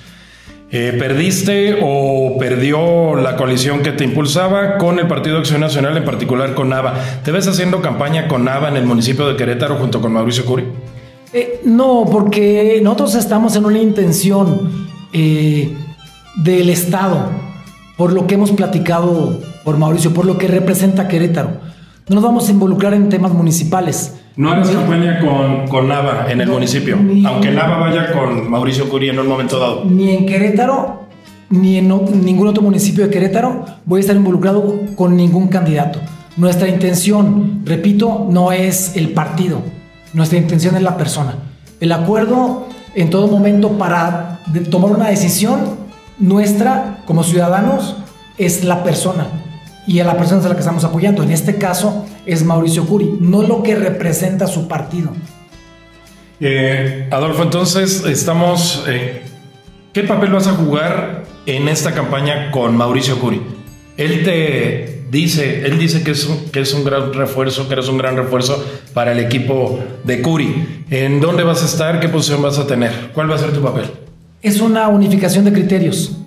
Eh, 0.69 0.93
¿Perdiste 0.99 1.79
o 1.81 2.37
perdió 2.37 3.15
la 3.15 3.37
coalición 3.37 3.83
que 3.83 3.93
te 3.93 4.03
impulsaba 4.03 4.77
con 4.77 4.99
el 4.99 5.07
Partido 5.07 5.37
Acción 5.37 5.61
Nacional, 5.61 5.95
en 5.95 6.03
particular 6.03 6.55
con 6.55 6.67
Nava? 6.67 6.93
¿Te 7.23 7.31
ves 7.31 7.47
haciendo 7.47 7.81
campaña 7.81 8.27
con 8.27 8.43
Nava 8.43 8.67
en 8.67 8.75
el 8.75 8.85
municipio 8.85 9.25
de 9.29 9.37
Querétaro 9.37 9.75
junto 9.75 10.01
con 10.01 10.11
Mauricio 10.11 10.43
Curi? 10.43 10.65
Eh, 11.33 11.61
no, 11.65 12.05
porque 12.09 12.79
nosotros 12.81 13.15
estamos 13.15 13.55
en 13.55 13.65
una 13.65 13.79
intención 13.79 14.87
eh, 15.13 15.73
del 16.43 16.69
Estado, 16.69 17.29
por 17.97 18.13
lo 18.13 18.27
que 18.27 18.35
hemos 18.35 18.51
platicado 18.51 19.39
por 19.63 19.77
Mauricio, 19.77 20.13
por 20.13 20.25
lo 20.25 20.37
que 20.37 20.47
representa 20.47 21.07
Querétaro. 21.07 21.59
No 22.07 22.15
nos 22.15 22.23
vamos 22.23 22.47
a 22.47 22.51
involucrar 22.51 22.93
en 22.93 23.09
temas 23.09 23.33
municipales. 23.33 24.15
No 24.37 24.51
harás 24.51 24.69
campaña 24.69 25.19
con, 25.19 25.67
con, 25.67 25.87
Nava 25.87 26.27
en 26.29 26.39
el 26.39 26.47
municipio, 26.47 26.95
aunque 27.25 27.51
Nava 27.51 27.79
vaya 27.79 28.11
con 28.13 28.49
Mauricio 28.49 28.87
Curí 28.87 29.09
en 29.09 29.19
un 29.19 29.27
momento 29.27 29.59
dado. 29.59 29.83
Ni 29.83 30.11
en 30.11 30.25
Querétaro, 30.25 31.07
ni 31.49 31.77
en 31.77 31.87
ningún 32.23 32.47
otro 32.47 32.61
municipio 32.61 33.05
de 33.05 33.09
Querétaro 33.09 33.65
voy 33.85 33.97
a 33.97 34.01
estar 34.01 34.15
involucrado 34.15 34.79
con 34.95 35.17
ningún 35.17 35.47
candidato. 35.47 35.99
Nuestra 36.37 36.69
intención, 36.69 37.63
repito, 37.65 38.27
no 38.29 38.51
es 38.51 38.95
el 38.95 39.09
partido, 39.09 39.61
nuestra 40.13 40.37
intención 40.37 40.75
es 40.75 40.81
la 40.81 40.97
persona. 40.97 41.35
El 41.79 41.91
acuerdo 41.91 42.67
en 42.95 43.09
todo 43.09 43.27
momento 43.27 43.77
para 43.77 44.39
tomar 44.71 44.91
una 44.91 45.09
decisión 45.09 45.77
nuestra 46.17 47.03
como 47.05 47.23
ciudadanos 47.23 47.97
es 48.37 48.63
la 48.63 48.83
persona 48.83 49.27
y 49.85 49.99
a 49.99 50.03
la 50.03 50.17
persona 50.17 50.41
es 50.41 50.47
la 50.47 50.53
que 50.53 50.59
estamos 50.59 50.83
apoyando. 50.83 51.23
En 51.23 51.31
este 51.31 51.55
caso 51.57 52.05
es 52.25 52.43
Mauricio 52.43 52.85
Curi, 52.85 53.17
no 53.21 53.41
lo 53.41 53.63
que 53.63 53.75
representa 53.75 54.47
su 54.47 54.67
partido. 54.67 55.11
Eh, 56.39 57.07
Adolfo, 57.11 57.43
entonces 57.43 58.03
estamos... 58.05 58.83
Eh, 58.87 59.23
¿Qué 59.93 60.03
papel 60.03 60.31
vas 60.31 60.45
a 60.45 60.51
jugar 60.51 61.23
en 61.47 61.67
esta 61.69 61.93
campaña 61.93 62.51
con 62.51 62.75
Mauricio 62.75 63.19
Curi? 63.19 63.41
Él 63.95 64.23
te 64.23 64.96
dice, 65.09 65.65
él 65.65 65.79
dice 65.79 66.03
que 66.03 66.11
es, 66.11 66.25
un, 66.27 66.49
que 66.51 66.61
es 66.61 66.73
un 66.73 66.83
gran 66.83 67.13
refuerzo, 67.13 67.67
que 67.67 67.73
eres 67.73 67.89
un 67.89 67.97
gran 67.97 68.15
refuerzo 68.15 68.63
para 68.93 69.11
el 69.11 69.19
equipo 69.19 69.79
de 70.03 70.21
Curi. 70.21 70.83
¿En 70.89 71.19
dónde 71.19 71.43
vas 71.43 71.63
a 71.63 71.65
estar? 71.65 71.99
¿Qué 71.99 72.09
posición 72.09 72.41
vas 72.41 72.59
a 72.59 72.67
tener? 72.67 72.91
¿Cuál 73.13 73.29
va 73.29 73.35
a 73.35 73.39
ser 73.39 73.51
tu 73.51 73.61
papel? 73.61 73.85
Es 74.41 74.61
una 74.61 74.87
unificación 74.87 75.45
de 75.45 75.53
criterios. 75.53 76.17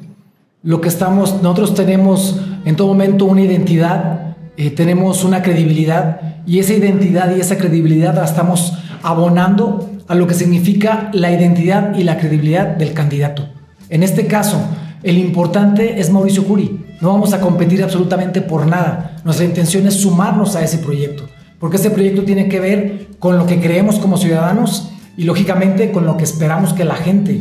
Lo 0.62 0.80
que 0.80 0.88
estamos, 0.88 1.42
nosotros 1.42 1.74
tenemos 1.74 2.40
en 2.64 2.76
todo 2.76 2.88
momento 2.88 3.24
una 3.24 3.42
identidad, 3.42 4.36
eh, 4.56 4.70
tenemos 4.70 5.24
una 5.24 5.42
credibilidad 5.42 6.42
y 6.46 6.58
esa 6.58 6.74
identidad 6.74 7.34
y 7.34 7.40
esa 7.40 7.56
credibilidad 7.56 8.14
la 8.14 8.24
estamos 8.24 8.74
abonando 9.02 9.90
a 10.08 10.14
lo 10.14 10.26
que 10.26 10.34
significa 10.34 11.08
la 11.12 11.30
identidad 11.30 11.96
y 11.96 12.02
la 12.02 12.18
credibilidad 12.18 12.66
del 12.66 12.92
candidato. 12.92 13.48
En 13.88 14.02
este 14.02 14.26
caso, 14.26 14.60
el 15.02 15.18
importante 15.18 16.00
es 16.00 16.10
Mauricio 16.10 16.44
Curi. 16.44 16.79
No 17.00 17.12
vamos 17.12 17.32
a 17.32 17.40
competir 17.40 17.82
absolutamente 17.82 18.42
por 18.42 18.66
nada. 18.66 19.16
Nuestra 19.24 19.46
intención 19.46 19.86
es 19.86 19.94
sumarnos 19.94 20.54
a 20.54 20.62
ese 20.62 20.78
proyecto, 20.78 21.28
porque 21.58 21.76
ese 21.76 21.90
proyecto 21.90 22.24
tiene 22.24 22.48
que 22.48 22.60
ver 22.60 23.08
con 23.18 23.38
lo 23.38 23.46
que 23.46 23.60
creemos 23.60 23.98
como 23.98 24.18
ciudadanos 24.18 24.90
y 25.16 25.24
lógicamente 25.24 25.92
con 25.92 26.04
lo 26.06 26.16
que 26.16 26.24
esperamos 26.24 26.72
que 26.72 26.84
la 26.84 26.96
gente 26.96 27.40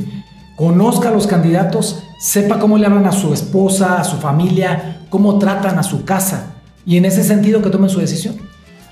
conozca 0.55 1.09
a 1.09 1.11
los 1.11 1.27
candidatos, 1.27 2.03
sepa 2.19 2.59
cómo 2.59 2.77
le 2.77 2.85
hablan 2.85 3.05
a 3.05 3.11
su 3.11 3.33
esposa, 3.33 3.99
a 3.99 4.03
su 4.03 4.17
familia, 4.17 5.01
cómo 5.09 5.39
tratan 5.39 5.79
a 5.79 5.83
su 5.83 6.03
casa 6.03 6.55
y 6.85 6.97
en 6.97 7.05
ese 7.05 7.23
sentido 7.23 7.61
que 7.61 7.69
tomen 7.69 7.89
su 7.89 7.99
decisión. 7.99 8.35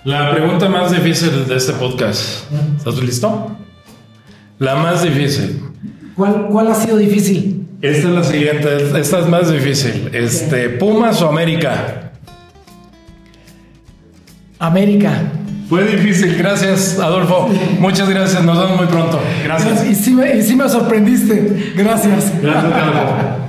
La 0.04 0.32
pregunta 0.32 0.70
más 0.70 0.92
difícil 0.92 1.48
de 1.48 1.58
este 1.58 1.74
podcast. 1.74 2.50
¿Estás 2.78 2.98
listo? 3.02 3.58
La 4.60 4.76
más 4.76 5.04
difícil. 5.04 5.62
¿Cuál, 6.16 6.48
cuál 6.48 6.68
ha 6.68 6.76
sido 6.76 6.98
difícil? 6.98 7.67
Esta 7.82 8.08
es 8.08 8.14
la 8.14 8.24
siguiente, 8.24 9.00
esta 9.00 9.20
es 9.20 9.28
más 9.28 9.52
difícil. 9.52 10.10
Este, 10.12 10.70
¿Pumas 10.70 11.22
o 11.22 11.30
América? 11.30 12.12
América. 14.58 15.22
Fue 15.70 15.84
difícil, 15.84 16.36
gracias 16.38 16.98
Adolfo. 16.98 17.50
Muchas 17.80 18.10
gracias, 18.10 18.44
nos 18.44 18.58
vemos 18.58 18.78
muy 18.78 18.88
pronto. 18.88 19.20
Gracias. 19.44 19.86
Y 19.86 19.94
sí 19.94 20.12
me, 20.12 20.36
y 20.36 20.42
sí 20.42 20.56
me 20.56 20.68
sorprendiste. 20.68 21.74
Gracias. 21.76 22.42
Gracias, 22.42 22.74
Adolfo. 22.74 23.48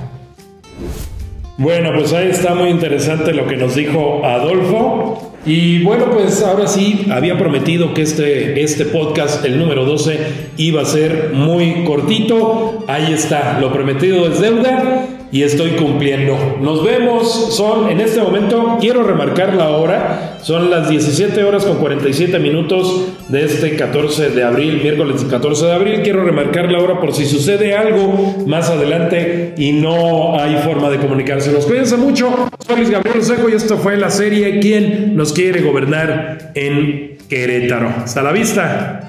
Bueno, 1.57 1.89
pues 1.95 2.13
ahí 2.13 2.29
está 2.29 2.53
muy 2.53 2.69
interesante 2.69 3.33
lo 3.33 3.47
que 3.47 3.57
nos 3.57 3.75
dijo 3.75 4.23
Adolfo. 4.23 5.28
Y 5.49 5.81
bueno, 5.81 6.11
pues 6.11 6.43
ahora 6.43 6.67
sí, 6.67 7.07
había 7.09 7.35
prometido 7.35 7.91
que 7.95 8.03
este, 8.03 8.61
este 8.61 8.85
podcast, 8.85 9.43
el 9.43 9.57
número 9.57 9.83
12, 9.83 10.19
iba 10.57 10.83
a 10.83 10.85
ser 10.85 11.31
muy 11.33 11.85
cortito. 11.85 12.83
Ahí 12.87 13.13
está, 13.13 13.59
lo 13.59 13.73
prometido 13.73 14.31
es 14.31 14.39
deuda 14.39 15.18
y 15.31 15.43
estoy 15.43 15.71
cumpliendo. 15.71 16.57
Nos 16.59 16.83
vemos, 16.83 17.55
son 17.55 17.89
en 17.89 18.01
este 18.01 18.21
momento, 18.21 18.77
quiero 18.79 19.03
remarcar 19.03 19.53
la 19.53 19.69
hora, 19.69 20.37
son 20.41 20.69
las 20.69 20.89
17 20.89 21.43
horas 21.43 21.65
con 21.65 21.77
47 21.77 22.39
minutos 22.39 23.05
de 23.27 23.45
este 23.45 23.75
14 23.75 24.29
de 24.31 24.43
abril, 24.43 24.79
miércoles 24.81 25.23
14 25.29 25.65
de 25.65 25.73
abril. 25.73 26.01
Quiero 26.03 26.23
remarcar 26.23 26.71
la 26.71 26.79
hora 26.79 26.99
por 26.99 27.13
si 27.13 27.25
sucede 27.25 27.75
algo 27.75 28.35
más 28.47 28.69
adelante 28.69 29.53
y 29.57 29.73
no 29.73 30.39
hay 30.39 30.57
forma 30.57 30.89
de 30.89 30.97
comunicarse. 30.97 31.51
Nos 31.51 31.65
cuídense 31.65 31.97
mucho. 31.97 32.49
Soy 32.65 32.77
Luis 32.77 32.89
Gabriel 32.89 33.23
Seco 33.23 33.49
y 33.49 33.53
esto 33.53 33.77
fue 33.77 33.97
la 33.97 34.09
serie 34.09 34.59
¿Quién 34.59 35.15
nos 35.15 35.33
quiere 35.33 35.61
gobernar 35.61 36.51
en 36.55 37.17
Querétaro? 37.29 37.89
Hasta 38.03 38.23
la 38.23 38.31
vista. 38.31 39.08